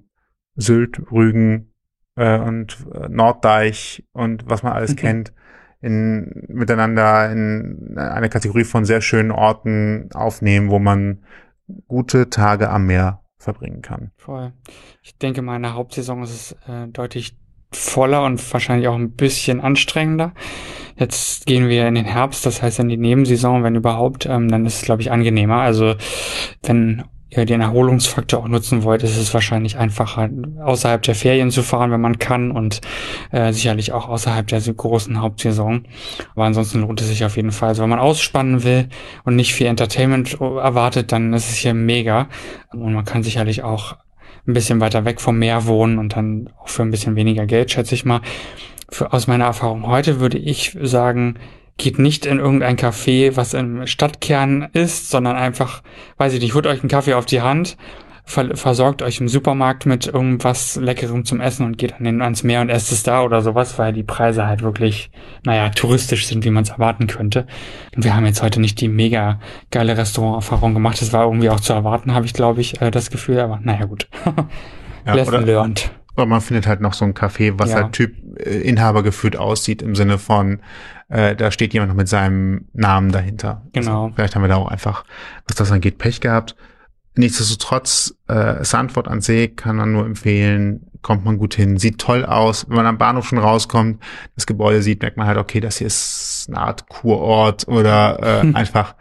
[0.54, 1.72] Sylt, Rügen
[2.16, 4.96] äh, und äh, Norddeich und was man alles Mhm.
[4.96, 5.32] kennt,
[5.80, 11.24] in, miteinander in eine Kategorie von sehr schönen Orten aufnehmen, wo man
[11.86, 14.12] gute Tage am Meer verbringen kann.
[14.16, 14.52] Voll.
[15.02, 17.36] Ich denke, meine Hauptsaison ist es äh, deutlich
[17.72, 20.32] voller und wahrscheinlich auch ein bisschen anstrengender.
[20.98, 24.64] Jetzt gehen wir in den Herbst, das heißt in die Nebensaison, wenn überhaupt, ähm, dann
[24.64, 25.56] ist es, glaube ich, angenehmer.
[25.56, 25.94] Also
[26.62, 30.30] wenn ihr den Erholungsfaktor auch nutzen wollt, ist es wahrscheinlich einfacher,
[30.62, 32.80] außerhalb der Ferien zu fahren, wenn man kann und
[33.30, 35.84] äh, sicherlich auch außerhalb der großen Hauptsaison.
[36.34, 37.70] Aber ansonsten lohnt es sich auf jeden Fall.
[37.70, 38.88] Also wenn man ausspannen will
[39.24, 42.28] und nicht viel Entertainment erwartet, dann ist es hier mega.
[42.72, 43.96] Und man kann sicherlich auch
[44.46, 47.70] ein bisschen weiter weg vom Meer wohnen und dann auch für ein bisschen weniger Geld,
[47.70, 48.20] schätze ich mal.
[48.88, 51.38] Für, aus meiner Erfahrung heute würde ich sagen,
[51.78, 55.82] geht nicht in irgendein Café, was im Stadtkern ist, sondern einfach,
[56.16, 57.76] weiß ich nicht, holt euch einen Kaffee auf die Hand,
[58.28, 62.42] ver versorgt euch im Supermarkt mit irgendwas Leckerem zum Essen und geht an den, ans
[62.42, 65.10] Meer und esst es da oder sowas, weil die Preise halt wirklich,
[65.44, 67.46] naja, touristisch sind, wie man es erwarten könnte.
[67.94, 69.38] Und wir haben jetzt heute nicht die mega
[69.70, 71.00] geile Restauranterfahrung gemacht.
[71.00, 73.86] Das war irgendwie auch zu erwarten, habe ich, glaube ich, äh, das Gefühl, aber naja,
[73.86, 74.08] gut.
[75.06, 75.90] Ja, Lesson oder- learned.
[76.16, 77.76] Aber man findet halt noch so ein Café, was Ja.
[77.82, 80.60] halt Typ äh, Inhaber geführt aussieht, im Sinne von,
[81.10, 83.62] äh, da steht jemand noch mit seinem Namen dahinter.
[83.74, 84.04] Genau.
[84.06, 85.04] Also vielleicht haben wir da auch einfach,
[85.46, 86.56] was das angeht, Pech gehabt.
[87.16, 92.24] Nichtsdestotrotz, äh, Sandford an See kann man nur empfehlen, kommt man gut hin, sieht toll
[92.24, 92.68] aus.
[92.68, 94.02] Wenn man am Bahnhof schon rauskommt,
[94.34, 98.54] das Gebäude sieht, merkt man halt, okay, das hier ist eine Art Kurort oder äh,
[98.54, 98.94] einfach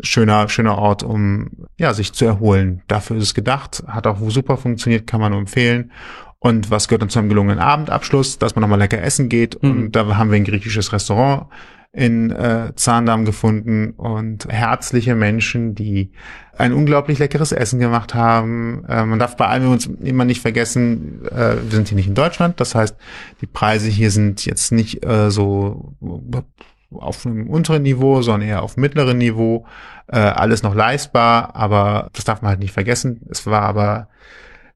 [0.00, 2.82] schöner, schöner Ort, um ja, sich zu erholen.
[2.88, 5.92] Dafür ist es gedacht, hat auch super funktioniert, kann man nur empfehlen.
[6.38, 9.62] Und was gehört dann zu einem gelungenen Abendabschluss, dass man nochmal lecker essen geht.
[9.62, 9.70] Mhm.
[9.70, 11.46] Und da haben wir ein griechisches Restaurant
[11.92, 16.10] in äh, Zaandam gefunden und herzliche Menschen, die
[16.56, 18.84] ein unglaublich leckeres Essen gemacht haben.
[18.88, 22.14] Äh, man darf bei allem uns immer nicht vergessen, äh, wir sind hier nicht in
[22.14, 22.60] Deutschland.
[22.60, 22.96] Das heißt,
[23.42, 25.94] die Preise hier sind jetzt nicht äh, so
[26.90, 29.66] auf einem unteren Niveau, sondern eher auf mittleren Niveau.
[30.06, 33.20] Äh, alles noch leistbar, aber das darf man halt nicht vergessen.
[33.30, 34.08] Es war aber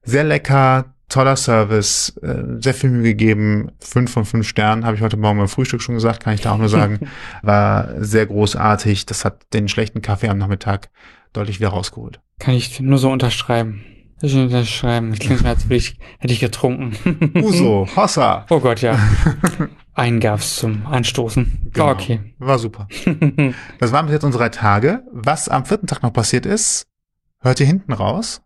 [0.03, 3.71] sehr lecker, toller Service, äh, sehr viel Mühe gegeben.
[3.79, 6.51] Fünf von fünf Sternen, habe ich heute Morgen beim Frühstück schon gesagt, kann ich da
[6.51, 7.09] auch nur sagen.
[7.41, 9.05] War sehr großartig.
[9.05, 10.89] Das hat den schlechten Kaffee am Nachmittag
[11.33, 12.19] deutlich wieder rausgeholt.
[12.39, 13.83] Kann ich nur so unterschreiben.
[14.21, 15.11] Ich unterschreiben.
[15.11, 17.31] Das klingt mir, als würde ich, hätte ich getrunken.
[17.43, 18.45] Uso, Hossa.
[18.49, 18.97] Oh Gott, ja.
[19.93, 21.69] Einen gab's zum Anstoßen.
[21.71, 21.85] Genau.
[21.85, 22.33] War okay.
[22.37, 22.87] War super.
[23.79, 25.03] Das waren bis jetzt unsere drei Tage.
[25.11, 26.87] Was am vierten Tag noch passiert ist,
[27.39, 28.41] hört ihr hinten raus.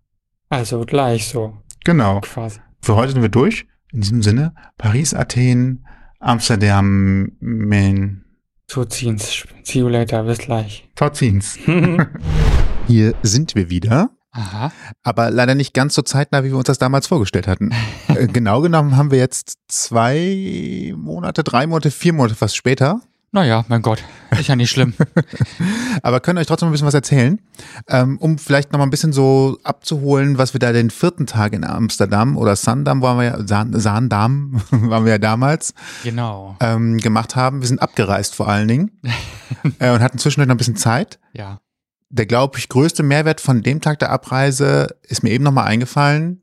[0.50, 2.22] Also gleich so, Genau.
[2.22, 2.60] quasi.
[2.82, 3.66] Für heute sind wir durch.
[3.94, 5.86] In diesem Sinne, Paris, Athen,
[6.20, 8.24] Amsterdam, Main,
[8.70, 9.46] So ziehen's.
[9.64, 10.24] See you later.
[10.24, 10.90] Bis gleich.
[10.96, 11.58] Torzins.
[12.88, 14.12] Hier sind wir wieder.
[14.32, 14.72] Aha.
[15.04, 17.72] Aber leider nicht ganz so zeitnah, wie wir uns das damals vorgestellt hatten.
[18.08, 23.00] Äh, genau genommen haben wir jetzt zwei Monate, drei Monate, vier Monate fast später.
[23.34, 24.04] Naja, mein Gott.
[24.32, 24.94] Ist ja nicht schlimm.
[26.04, 27.40] Aber können euch trotzdem ein bisschen was erzählen,
[27.88, 31.54] ähm, um vielleicht noch mal ein bisschen so abzuholen, was wir da den vierten Tag
[31.54, 35.74] in Amsterdam oder Sandam waren wir ja, Saandam waren wir ja damals,
[36.04, 36.58] genau.
[36.60, 37.62] ähm, gemacht haben.
[37.62, 38.92] Wir sind abgereist vor allen Dingen
[39.80, 41.18] äh, und hatten zwischendurch noch ein bisschen Zeit.
[41.32, 41.62] Ja.
[42.10, 45.64] Der, glaube ich, größte Mehrwert von dem Tag der Abreise ist mir eben noch mal
[45.64, 46.42] eingefallen.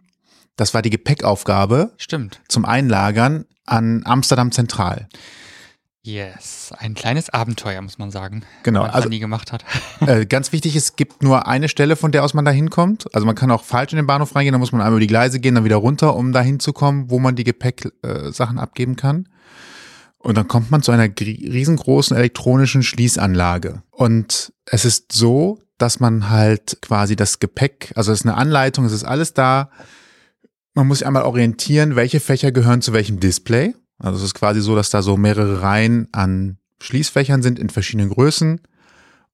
[0.57, 2.41] Das war die Gepäckaufgabe Stimmt.
[2.49, 5.07] zum Einlagern an Amsterdam Zentral.
[6.05, 6.73] Yes.
[6.79, 8.43] Ein kleines Abenteuer, muss man sagen.
[8.63, 9.65] Genau, Was also- man nie gemacht hat.
[10.07, 13.13] Äh, ganz wichtig, es gibt nur eine Stelle, von der aus man da hinkommt.
[13.15, 15.09] Also man kann auch falsch in den Bahnhof reingehen, dann muss man einmal über die
[15.09, 19.29] Gleise gehen, dann wieder runter, um da hinzukommen, wo man die Gepäcksachen äh, abgeben kann.
[20.19, 23.83] Und dann kommt man zu einer riesengroßen elektronischen Schließanlage.
[23.91, 28.85] Und es ist so, dass man halt quasi das Gepäck, also es ist eine Anleitung,
[28.85, 29.71] es ist alles da.
[30.75, 33.75] Man muss sich einmal orientieren, welche Fächer gehören zu welchem Display.
[33.99, 38.11] Also es ist quasi so, dass da so mehrere Reihen an Schließfächern sind in verschiedenen
[38.11, 38.61] Größen.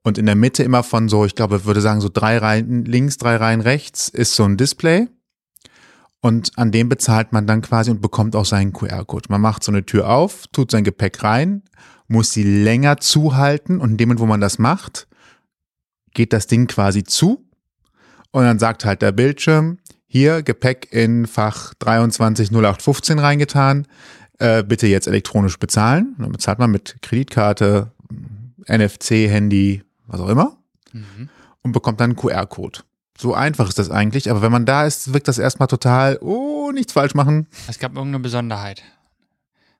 [0.03, 2.85] Und in der Mitte immer von so, ich glaube, ich würde sagen, so drei Reihen
[2.85, 5.09] links, drei Reihen rechts ist so ein Display.
[6.21, 9.29] Und an dem bezahlt man dann quasi und bekommt auch seinen QR-Code.
[9.29, 11.63] Man macht so eine Tür auf, tut sein Gepäck rein,
[12.09, 15.07] muss sie länger zuhalten und in dem Moment, wo man das macht,
[16.15, 17.47] geht das Ding quasi zu.
[18.31, 23.87] Und dann sagt halt der Bildschirm, hier Gepäck in Fach 230815 reingetan,
[24.39, 26.15] äh, bitte jetzt elektronisch bezahlen.
[26.19, 27.91] Dann bezahlt man mit Kreditkarte,
[28.67, 30.57] NFC, Handy, was auch immer
[30.93, 31.29] Mhm.
[31.63, 32.81] und bekommt dann einen QR-Code.
[33.19, 36.71] So einfach ist das eigentlich, aber wenn man da ist, wirkt das erstmal total, oh,
[36.73, 37.47] nichts falsch machen.
[37.69, 38.83] Es gab irgendeine Besonderheit.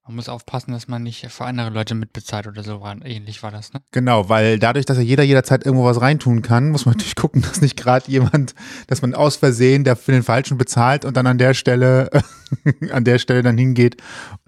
[0.07, 2.81] Man muss aufpassen, dass man nicht für andere Leute mitbezahlt oder so.
[2.83, 3.81] War, ähnlich war das, ne?
[3.91, 7.41] Genau, weil dadurch, dass ja jeder jederzeit irgendwo was reintun kann, muss man natürlich gucken,
[7.43, 8.55] dass nicht gerade jemand,
[8.87, 12.11] dass man aus Versehen, der für den Falschen bezahlt und dann an der Stelle,
[12.93, 13.97] an der Stelle dann hingeht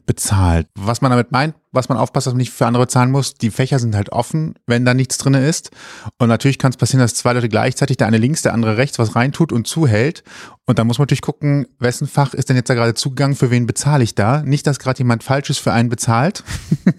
[0.07, 0.69] bezahlt.
[0.75, 3.51] Was man damit meint, was man aufpasst, dass man nicht für andere bezahlen muss, die
[3.51, 5.71] Fächer sind halt offen, wenn da nichts drin ist.
[6.19, 8.99] Und natürlich kann es passieren, dass zwei Leute gleichzeitig, der eine links, der andere rechts,
[8.99, 10.25] was reintut und zuhält.
[10.65, 13.51] Und da muss man natürlich gucken, wessen Fach ist denn jetzt da gerade zugegangen, für
[13.51, 14.43] wen bezahle ich da?
[14.43, 16.45] Nicht, dass gerade jemand Falsches für einen bezahlt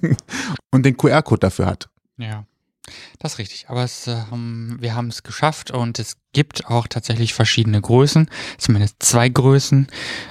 [0.71, 1.89] und den QR-Code dafür hat.
[2.17, 2.45] Ja.
[3.19, 7.33] Das ist richtig, aber es, ähm, wir haben es geschafft und es gibt auch tatsächlich
[7.33, 9.87] verschiedene Größen, zumindest zwei Größen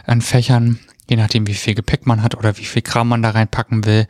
[0.07, 0.79] an Fächern,
[1.09, 4.07] je nachdem wie viel Gepäck man hat oder wie viel Kram man da reinpacken will.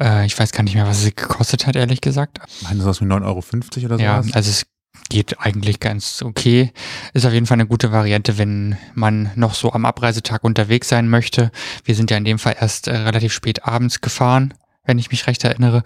[0.00, 2.40] Äh, ich weiß gar nicht mehr, was es gekostet hat, ehrlich gesagt.
[2.62, 4.04] Meinen Sie was mit 9,50 Euro oder so?
[4.04, 4.66] Ja, also es
[5.08, 6.72] geht eigentlich ganz okay.
[7.12, 11.08] Ist auf jeden Fall eine gute Variante, wenn man noch so am Abreisetag unterwegs sein
[11.08, 11.50] möchte.
[11.84, 14.54] Wir sind ja in dem Fall erst äh, relativ spät abends gefahren
[14.88, 15.82] wenn ich mich recht erinnere.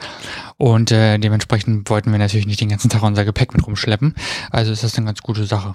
[0.59, 4.15] Und äh, dementsprechend wollten wir natürlich nicht den ganzen Tag unser Gepäck mit rumschleppen.
[4.51, 5.75] Also ist das eine ganz gute Sache.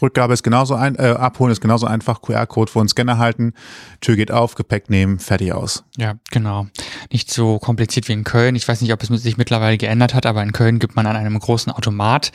[0.00, 3.52] Rückgabe ist genauso ein, äh, abholen ist genauso einfach, QR-Code vor den Scanner halten,
[4.00, 5.84] Tür geht auf, Gepäck nehmen, fertig aus.
[5.96, 6.66] Ja, genau.
[7.10, 8.54] Nicht so kompliziert wie in Köln.
[8.54, 11.16] Ich weiß nicht, ob es sich mittlerweile geändert hat, aber in Köln gibt man an
[11.16, 12.32] einem großen Automat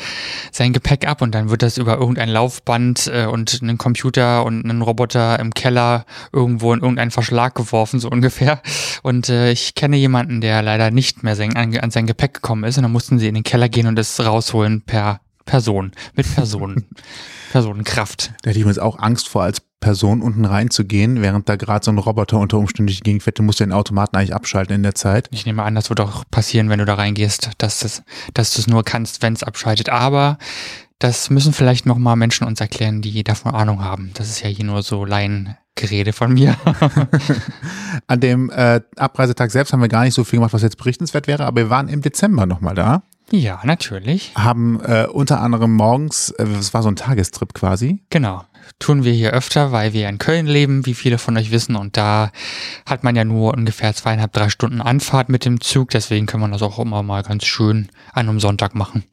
[0.51, 4.63] sein Gepäck ab und dann wird das über irgendein Laufband äh, und einen Computer und
[4.63, 8.61] einen Roboter im Keller irgendwo in irgendeinen Verschlag geworfen, so ungefähr.
[9.03, 12.63] Und äh, ich kenne jemanden, der leider nicht mehr sein, an, an sein Gepäck gekommen
[12.63, 16.31] ist und dann mussten sie in den Keller gehen und es rausholen per Person, mit
[16.35, 16.85] Personen,
[17.51, 18.33] Personenkraft.
[18.43, 21.85] Da hätte ich mir jetzt auch Angst vor, als Person unten reinzugehen, während da gerade
[21.85, 23.39] so ein Roboter unter Umständen durch die Gegend fährt.
[23.39, 25.27] Du musst den Automaten eigentlich abschalten in der Zeit.
[25.31, 28.61] Ich nehme an, das wird auch passieren, wenn du da reingehst, dass, das, dass du
[28.61, 29.89] es nur kannst, wenn es abschaltet.
[29.89, 30.37] Aber
[30.99, 34.11] das müssen vielleicht nochmal Menschen uns erklären, die davon Ahnung haben.
[34.15, 36.57] Das ist ja hier nur so Laiengerede von mir.
[38.07, 41.27] An dem äh, Abreisetag selbst haben wir gar nicht so viel gemacht, was jetzt berichtenswert
[41.27, 43.03] wäre, aber wir waren im Dezember nochmal da.
[43.31, 44.31] Ja, natürlich.
[44.35, 48.03] Haben äh, unter anderem morgens, äh, es war so ein Tagestrip quasi.
[48.09, 48.43] Genau.
[48.79, 51.75] Tun wir hier öfter, weil wir in Köln leben, wie viele von euch wissen.
[51.75, 52.31] Und da
[52.85, 55.89] hat man ja nur ungefähr zweieinhalb, drei Stunden Anfahrt mit dem Zug.
[55.89, 59.03] Deswegen kann man das auch immer mal ganz schön an einem Sonntag machen.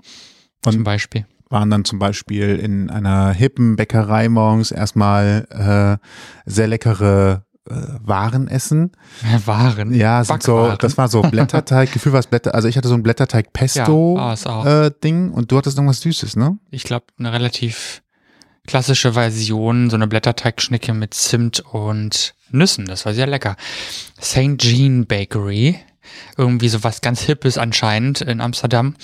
[0.64, 1.26] Und zum Beispiel.
[1.50, 8.48] Waren dann zum Beispiel in einer hippen Bäckerei morgens erstmal äh, sehr leckere äh, Waren
[8.48, 8.92] essen.
[9.46, 9.94] Waren?
[9.94, 12.94] Ja, sind so, das war so Blätterteig, Gefühl war es Blätter, also ich hatte so
[12.94, 16.58] ein Blätterteig Pesto Ja, ah, äh, Ding und du hattest irgendwas Süßes, ne?
[16.70, 18.02] Ich glaube, eine relativ
[18.66, 22.86] klassische Version, so eine Blätterteigschnecke mit Zimt und Nüssen.
[22.86, 23.56] Das war sehr lecker.
[24.20, 24.58] St.
[24.58, 25.78] Jean Bakery,
[26.36, 28.96] irgendwie so was ganz Hippes anscheinend in Amsterdam,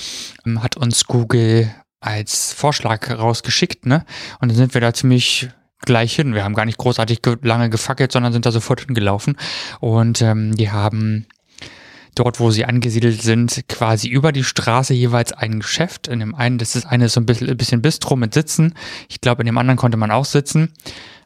[0.46, 4.06] ähm, hat uns Google als Vorschlag rausgeschickt, ne?
[4.40, 5.50] Und dann sind wir da ziemlich
[5.82, 6.34] gleich hin.
[6.34, 9.36] Wir haben gar nicht großartig ge lange gefackelt, sondern sind da sofort hingelaufen.
[9.80, 11.26] Und ähm, die haben
[12.14, 16.08] dort, wo sie angesiedelt sind, quasi über die Straße jeweils ein Geschäft.
[16.08, 18.74] In dem einen, das ist eine so ein bisschen, ein bisschen Bistro mit Sitzen.
[19.08, 20.72] Ich glaube, in dem anderen konnte man auch sitzen.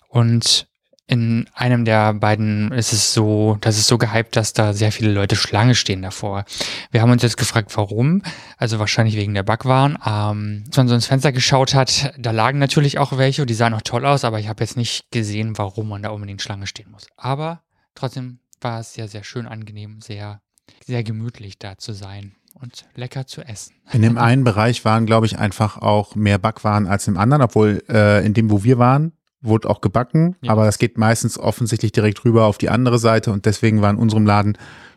[0.08, 0.68] Und
[1.06, 5.12] in einem der beiden ist es so, das ist so gehypt, dass da sehr viele
[5.12, 6.44] Leute Schlange stehen davor.
[6.90, 8.22] Wir haben uns jetzt gefragt, warum.
[8.56, 9.98] Also wahrscheinlich wegen der Backwaren.
[10.06, 13.54] Ähm, als man so ins Fenster geschaut hat, da lagen natürlich auch welche und die
[13.54, 16.66] sahen auch toll aus, aber ich habe jetzt nicht gesehen, warum man da unbedingt Schlange
[16.66, 17.06] stehen muss.
[17.16, 17.60] Aber
[17.94, 20.40] trotzdem war es sehr, sehr schön angenehm, sehr,
[20.86, 23.74] sehr gemütlich da zu sein und lecker zu essen.
[23.92, 27.82] In dem einen Bereich waren, glaube ich, einfach auch mehr Backwaren als im anderen, obwohl
[27.90, 29.12] äh, in dem, wo wir waren,
[29.44, 30.52] wurde auch gebacken, Ja.
[30.52, 33.96] aber es geht meistens offensichtlich direkt rüber auf die andere Seite und deswegen war in
[33.96, 34.56] unserem Laden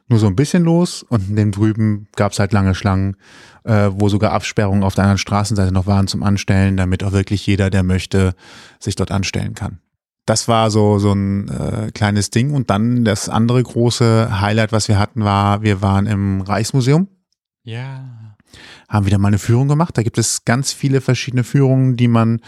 [0.09, 3.17] nur so ein bisschen los und in dem drüben gab es halt lange Schlangen,
[3.65, 7.45] äh, wo sogar Absperrungen auf der anderen Straßenseite noch waren zum Anstellen, damit auch wirklich
[7.45, 8.33] jeder, der möchte,
[8.79, 9.79] sich dort anstellen kann.
[10.25, 14.87] Das war so so ein äh, kleines Ding und dann das andere große Highlight, was
[14.87, 17.07] wir hatten, war, wir waren im Reichsmuseum
[17.63, 18.35] Ja.
[18.87, 19.97] haben wieder mal eine Führung gemacht.
[19.97, 22.39] Da gibt es ganz viele verschiedene Führungen, die man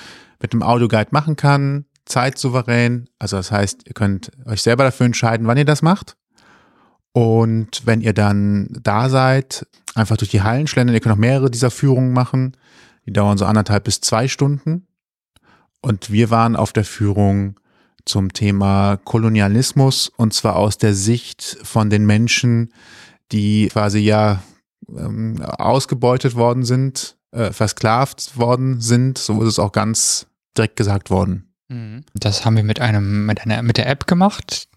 [0.42, 3.10] mit dem Audioguide machen kann, zeitsouverän.
[3.20, 6.18] Also das heißt, ihr könnt euch selber dafür entscheiden, wann ihr das macht.
[7.14, 10.94] Und wenn ihr dann da seid, einfach durch die Hallen schlendern.
[10.94, 12.56] Ihr könnt auch mehrere dieser Führungen machen.
[13.06, 14.88] Die dauern so anderthalb bis zwei Stunden.
[15.82, 17.60] Und wir waren auf der Führung
[18.06, 22.74] zum Thema Kolonialismus und zwar aus der Sicht von den Menschen,
[23.32, 24.42] die quasi ja
[24.90, 29.18] ähm, ausgebeutet worden sind, äh, versklavt worden sind.
[29.18, 31.49] So ist es auch ganz direkt gesagt worden.
[31.70, 32.04] Mhm.
[32.14, 34.68] Das haben wir mit einem, mit einer, mit der App gemacht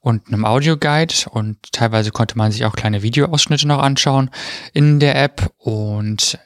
[0.00, 4.30] und einem Audioguide und teilweise konnte man sich auch kleine Videoausschnitte noch anschauen
[4.72, 6.38] in der App und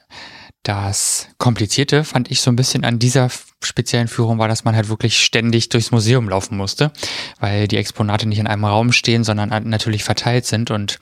[0.62, 3.30] das Komplizierte fand ich so ein bisschen an dieser
[3.62, 6.92] speziellen Führung war, dass man halt wirklich ständig durchs Museum laufen musste,
[7.40, 10.70] weil die Exponate nicht in einem Raum stehen, sondern natürlich verteilt sind.
[10.70, 10.98] Und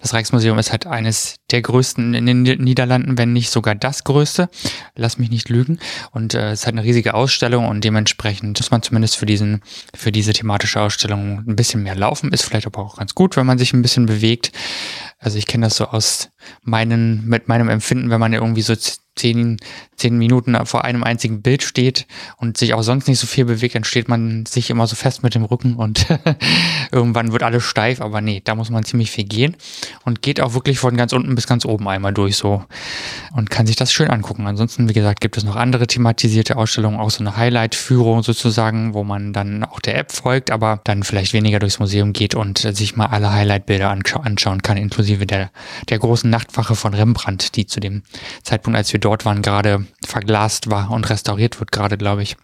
[0.00, 4.48] das Rijksmuseum ist halt eines der größten in den Niederlanden, wenn nicht sogar das größte.
[4.96, 5.78] Lass mich nicht lügen.
[6.10, 9.62] Und äh, es halt eine riesige Ausstellung und dementsprechend muss man zumindest für diesen,
[9.94, 12.32] für diese thematische Ausstellung ein bisschen mehr laufen.
[12.32, 14.52] Ist vielleicht aber auch ganz gut, wenn man sich ein bisschen bewegt.
[15.18, 16.28] Also ich kenne das so aus
[16.62, 18.74] meinen, mit meinem Empfinden, wenn man irgendwie so
[19.16, 19.58] zehn,
[19.96, 22.06] zehn Minuten vor einem einzigen Bild steht
[22.36, 25.22] und sich auch sonst nicht so viel bewegt, dann steht man sich immer so fest
[25.22, 26.06] mit dem Rücken und
[26.92, 29.56] irgendwann wird alles steif, aber nee, da muss man ziemlich viel gehen
[30.04, 32.64] und geht auch wirklich von ganz unten bis ganz oben einmal durch so
[33.34, 34.46] und kann sich das schön angucken.
[34.46, 39.04] Ansonsten, wie gesagt, gibt es noch andere thematisierte Ausstellungen, auch so eine Highlight-Führung sozusagen, wo
[39.04, 42.96] man dann auch der App folgt, aber dann vielleicht weniger durchs Museum geht und sich
[42.96, 45.50] mal alle Highlight-Bilder anschauen kann, inklusive der,
[45.88, 48.02] der großen Nachtwache von Rembrandt, die zu dem
[48.42, 52.36] Zeitpunkt, als wir dort waren, gerade verglast war und restauriert wird gerade, glaube ich.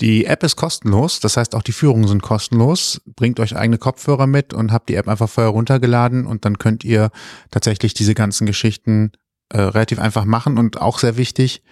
[0.00, 3.02] Die App ist kostenlos, das heißt auch die Führungen sind kostenlos.
[3.16, 6.84] Bringt euch eigene Kopfhörer mit und habt die App einfach vorher runtergeladen und dann könnt
[6.84, 7.10] ihr
[7.50, 9.12] tatsächlich diese ganzen Geschichten
[9.50, 11.62] äh, relativ einfach machen und auch sehr wichtig,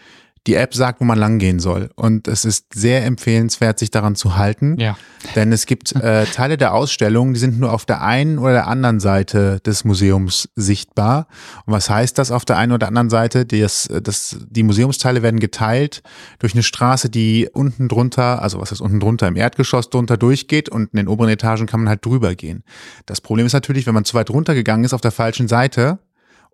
[0.49, 1.91] die App sagt, wo man langgehen soll.
[1.95, 4.77] Und es ist sehr empfehlenswert, sich daran zu halten.
[4.81, 4.97] Ja.
[5.37, 8.67] Denn es gibt äh, Teile der Ausstellung, die sind nur auf der einen oder der
[8.67, 11.27] anderen Seite des Museums sichtbar.
[11.67, 13.45] Und was heißt das auf der einen oder anderen Seite?
[13.45, 16.03] Das, das, die Museumsteile werden geteilt
[16.39, 20.71] durch eine Straße, die unten drunter, also was ist unten drunter, im Erdgeschoss drunter durchgeht
[20.71, 22.65] und in den oberen Etagen kann man halt drüber gehen.
[23.05, 25.99] Das Problem ist natürlich, wenn man zu weit runtergegangen ist auf der falschen Seite,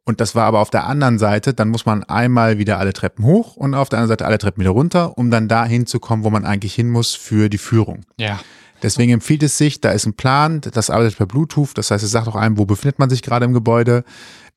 [0.05, 3.25] und das war aber auf der anderen Seite, dann muss man einmal wieder alle Treppen
[3.25, 6.31] hoch und auf der anderen Seite alle Treppen wieder runter, um dann da hinzukommen, wo
[6.31, 8.05] man eigentlich hin muss für die Führung.
[8.19, 8.39] Ja.
[8.83, 12.11] Deswegen empfiehlt es sich, da ist ein Plan, das arbeitet per Bluetooth, das heißt, es
[12.11, 14.05] sagt auch einem, wo befindet man sich gerade im Gebäude.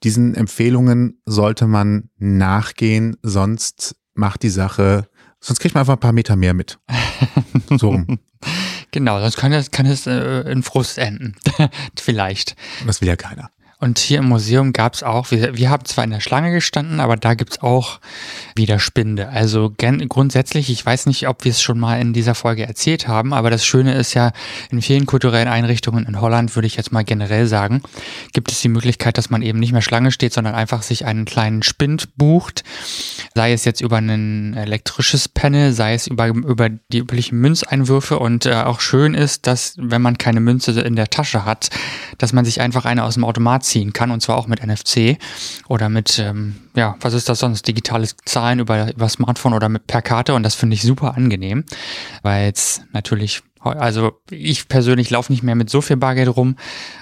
[0.03, 5.07] Diesen Empfehlungen sollte man nachgehen, sonst macht die Sache,
[5.39, 6.79] sonst kriegt man einfach ein paar Meter mehr mit.
[7.77, 8.19] So rum.
[8.91, 11.35] Genau, sonst kann es, kann es äh, in Frust enden.
[11.99, 12.55] Vielleicht.
[12.79, 13.49] Und das will ja keiner.
[13.79, 16.99] Und hier im Museum gab es auch, wir, wir haben zwar in der Schlange gestanden,
[16.99, 17.99] aber da gibt's auch
[18.55, 19.29] wieder Spinde.
[19.29, 23.33] Also grundsätzlich, ich weiß nicht, ob wir es schon mal in dieser Folge erzählt haben,
[23.33, 24.31] aber das Schöne ist ja,
[24.71, 27.83] in vielen kulturellen Einrichtungen in Holland, würde ich jetzt mal generell sagen,
[28.33, 31.25] gibt es die Möglichkeit, dass man eben nicht mehr Schlange steht, sondern einfach sich einen
[31.25, 32.63] kleinen Spind bucht.
[33.35, 38.47] Sei es jetzt über ein elektrisches Panel, sei es über, über die üblichen Münzeinwürfe und
[38.47, 41.69] äh, auch schön ist, dass wenn man keine Münze in der Tasche hat,
[42.17, 45.17] dass man sich einfach eine aus dem Automat ziehen kann und zwar auch mit NFC
[45.67, 47.67] oder mit, ähm, ja, was ist das sonst?
[47.67, 51.65] Digitales Zahlen über, über Smartphone oder mit per Karte und das finde ich super angenehm,
[52.23, 53.43] weil es natürlich
[53.75, 56.55] also ich persönlich laufe nicht mehr mit so viel Bargeld rum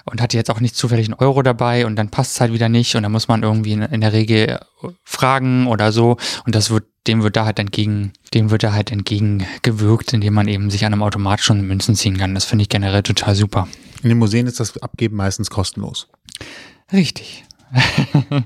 [0.05, 2.70] und hatte jetzt auch nicht zufällig einen Euro dabei und dann passt es halt wieder
[2.70, 4.59] nicht und dann muss man irgendwie in, in, der Regel
[5.03, 8.91] fragen oder so und das wird dem wird da halt entgegen dem wird da halt
[8.91, 12.34] entgegengewirkt, indem man eben sich an einem Automat schon Münzen ziehen kann.
[12.34, 13.68] Das finde ich generell total super.
[14.06, 16.08] In den Museen ist das Abgeben meistens kostenlos.
[16.93, 17.43] Richtig.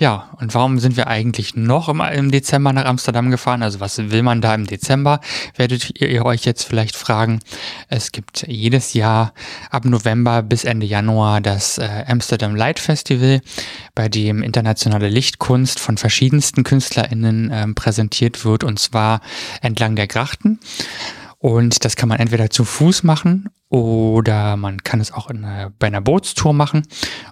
[0.00, 3.64] Ja, und warum sind wir eigentlich noch im, Dezember nach Amsterdam gefahren?
[3.64, 5.18] Also was will man da im Dezember?
[5.56, 7.40] Werdet ihr, euch jetzt vielleicht fragen.
[7.88, 9.34] Es gibt jedes Jahr
[9.72, 13.40] ab November bis Ende Januar das äh, Amsterdam Light Festival,
[13.96, 19.20] bei dem internationale Lichtkunst von verschiedensten KünstlerInnen äh, präsentiert wird und zwar
[19.62, 20.60] entlang der Grachten.
[21.38, 25.88] Und das kann man entweder zu Fuß machen oder man kann es auch einer, bei
[25.88, 26.86] einer Bootstour machen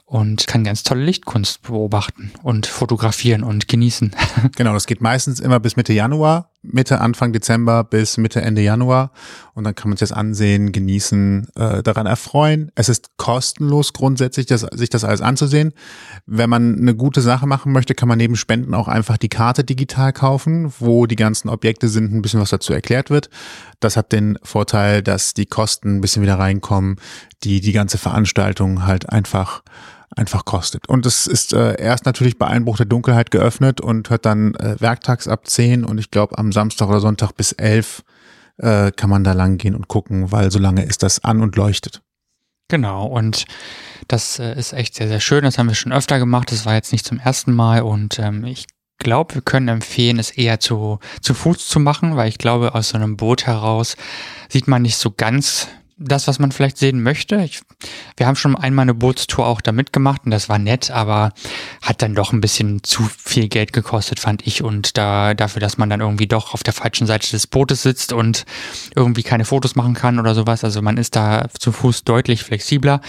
[0.05, 4.15] und kann ganz tolle Lichtkunst beobachten und fotografieren und genießen.
[4.57, 9.13] Genau, das geht meistens immer bis Mitte Januar, Mitte, Anfang Dezember bis Mitte, Ende Januar.
[9.55, 12.71] Und dann kann man sich das ansehen, genießen, äh, daran erfreuen.
[12.75, 15.73] Es ist kostenlos grundsätzlich, das, sich das alles anzusehen.
[16.27, 19.65] Wenn man eine gute Sache machen möchte, kann man neben Spenden auch einfach die Karte
[19.65, 23.31] digital kaufen, wo die ganzen Objekte sind, ein bisschen was dazu erklärt wird.
[23.81, 26.97] Das hat den Vorteil, dass die Kosten ein bisschen wieder reinkommen,
[27.45, 29.63] die die ganze Veranstaltung halt einfach
[30.15, 30.89] einfach kostet.
[30.89, 34.77] Und es ist äh, erst natürlich bei Einbruch der Dunkelheit geöffnet und hört dann äh,
[34.79, 38.03] werktags ab 10 und ich glaube am Samstag oder Sonntag bis 11
[38.59, 41.57] äh, kann man da lang gehen und gucken, weil so lange ist das an und
[41.57, 42.03] leuchtet.
[42.69, 43.45] Genau, und
[44.09, 45.45] das äh, ist echt sehr, sehr schön.
[45.45, 46.51] Das haben wir schon öfter gemacht.
[46.51, 48.67] Das war jetzt nicht zum ersten Mal und ähm, ich
[48.99, 52.91] glaube, wir können empfehlen, es eher zu, zu Fuß zu machen, weil ich glaube, aus
[52.91, 53.97] so einem Boot heraus
[54.49, 55.69] sieht man nicht so ganz
[55.99, 57.37] das, was man vielleicht sehen möchte.
[57.37, 57.63] Ich,
[58.19, 61.33] wir haben schon einmal eine Bootstour auch da mitgemacht und das war nett, aber
[61.81, 64.63] hat dann doch ein bisschen zu viel Geld gekostet, fand ich.
[64.63, 68.13] Und da dafür, dass man dann irgendwie doch auf der falschen Seite des Bootes sitzt
[68.13, 68.45] und
[68.95, 70.65] irgendwie keine Fotos machen kann oder sowas.
[70.65, 73.01] Also man ist da zu Fuß deutlich flexibler.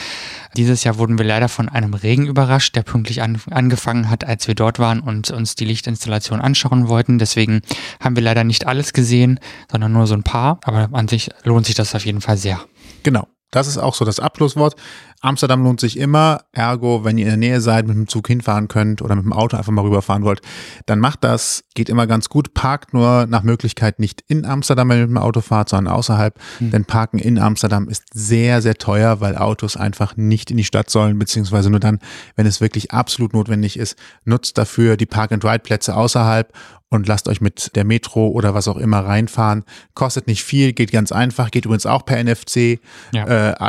[0.55, 4.47] Dieses Jahr wurden wir leider von einem Regen überrascht, der pünktlich an, angefangen hat, als
[4.47, 7.19] wir dort waren und uns die Lichtinstallation anschauen wollten.
[7.19, 7.61] Deswegen
[7.99, 10.59] haben wir leider nicht alles gesehen, sondern nur so ein paar.
[10.63, 12.61] Aber an sich lohnt sich das auf jeden Fall sehr.
[13.07, 13.25] Genau.
[13.51, 14.75] Das ist auch so das Abschlusswort.
[15.21, 16.41] Amsterdam lohnt sich immer.
[16.51, 19.33] Ergo, wenn ihr in der Nähe seid, mit dem Zug hinfahren könnt oder mit dem
[19.33, 20.41] Auto einfach mal rüberfahren wollt,
[20.85, 21.63] dann macht das.
[21.73, 22.53] Geht immer ganz gut.
[22.53, 26.39] Parkt nur nach Möglichkeit nicht in Amsterdam, wenn ihr mit dem Auto fahrt, sondern außerhalb.
[26.59, 26.71] Mhm.
[26.71, 30.89] Denn Parken in Amsterdam ist sehr, sehr teuer, weil Autos einfach nicht in die Stadt
[30.89, 31.99] sollen, beziehungsweise nur dann,
[32.35, 33.97] wenn es wirklich absolut notwendig ist.
[34.23, 36.53] Nutzt dafür die Park-and-Ride-Plätze außerhalb
[36.89, 39.63] und lasst euch mit der Metro oder was auch immer reinfahren.
[39.93, 42.79] Kostet nicht viel, geht ganz einfach, geht übrigens auch per NFC.
[43.13, 43.25] Ja.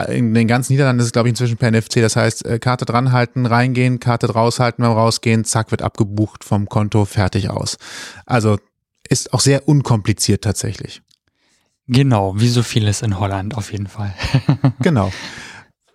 [0.07, 2.01] Äh, in den ganzen Niederlanden ist es, glaube ich, inzwischen per NFC.
[2.01, 7.05] Das heißt, äh, Karte dranhalten, reingehen, Karte draushalten, beim Rausgehen, zack, wird abgebucht vom Konto,
[7.05, 7.79] fertig aus.
[8.27, 8.59] Also
[9.09, 11.03] ist auch sehr unkompliziert tatsächlich.
[11.87, 14.15] Genau, wie so vieles in Holland auf jeden Fall.
[14.81, 15.11] genau.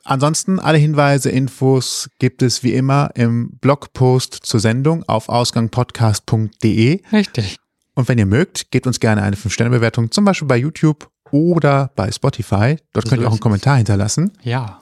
[0.04, 7.02] Ansonsten alle Hinweise, Infos gibt es wie immer im Blogpost zur Sendung auf ausgangpodcast.de.
[7.12, 7.58] Richtig.
[7.96, 12.12] Und wenn ihr mögt, gebt uns gerne eine 5-Sterne-Bewertung, zum Beispiel bei YouTube oder bei
[12.12, 12.78] Spotify.
[12.92, 14.32] Dort so könnt ihr auch einen Kommentar hinterlassen.
[14.42, 14.82] Ja.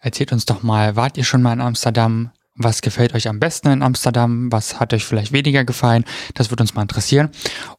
[0.00, 2.30] Erzählt uns doch mal, wart ihr schon mal in Amsterdam?
[2.54, 4.50] Was gefällt euch am besten in Amsterdam?
[4.50, 6.04] Was hat euch vielleicht weniger gefallen?
[6.34, 7.30] Das würde uns mal interessieren.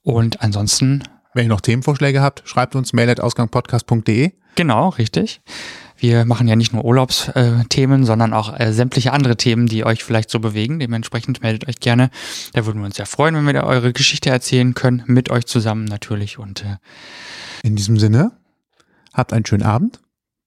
[0.03, 1.03] Und ansonsten.
[1.33, 4.31] Wenn ihr noch Themenvorschläge habt, schreibt uns mail at ausgangpodcast.de.
[4.55, 5.41] Genau, richtig.
[5.97, 10.29] Wir machen ja nicht nur Urlaubsthemen, sondern auch äh, sämtliche andere Themen, die euch vielleicht
[10.29, 10.79] so bewegen.
[10.79, 12.09] Dementsprechend meldet euch gerne.
[12.53, 15.45] Da würden wir uns sehr freuen, wenn wir da eure Geschichte erzählen können, mit euch
[15.45, 16.39] zusammen natürlich.
[16.39, 16.77] Und äh,
[17.63, 18.31] in diesem Sinne,
[19.13, 19.99] habt einen schönen Abend,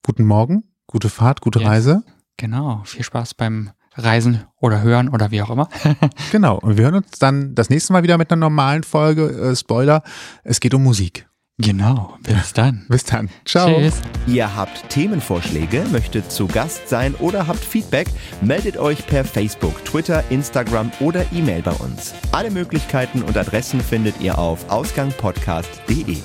[0.03, 1.68] guten Morgen, gute Fahrt, gute yes.
[1.68, 2.03] Reise.
[2.36, 5.68] Genau, viel Spaß beim Reisen oder hören oder wie auch immer.
[6.32, 9.28] genau, und wir hören uns dann das nächste Mal wieder mit einer normalen Folge.
[9.28, 10.03] Äh, Spoiler,
[10.45, 11.26] es geht um Musik.
[11.59, 12.86] Genau, bis dann.
[12.88, 13.28] bis dann.
[13.45, 13.68] Ciao.
[13.68, 14.01] Tschüss.
[14.26, 18.09] Ihr habt Themenvorschläge, möchtet zu Gast sein oder habt Feedback,
[18.40, 22.14] meldet euch per Facebook, Twitter, Instagram oder E-Mail bei uns.
[22.32, 26.18] Alle Möglichkeiten und Adressen findet ihr auf ausgangpodcast.de.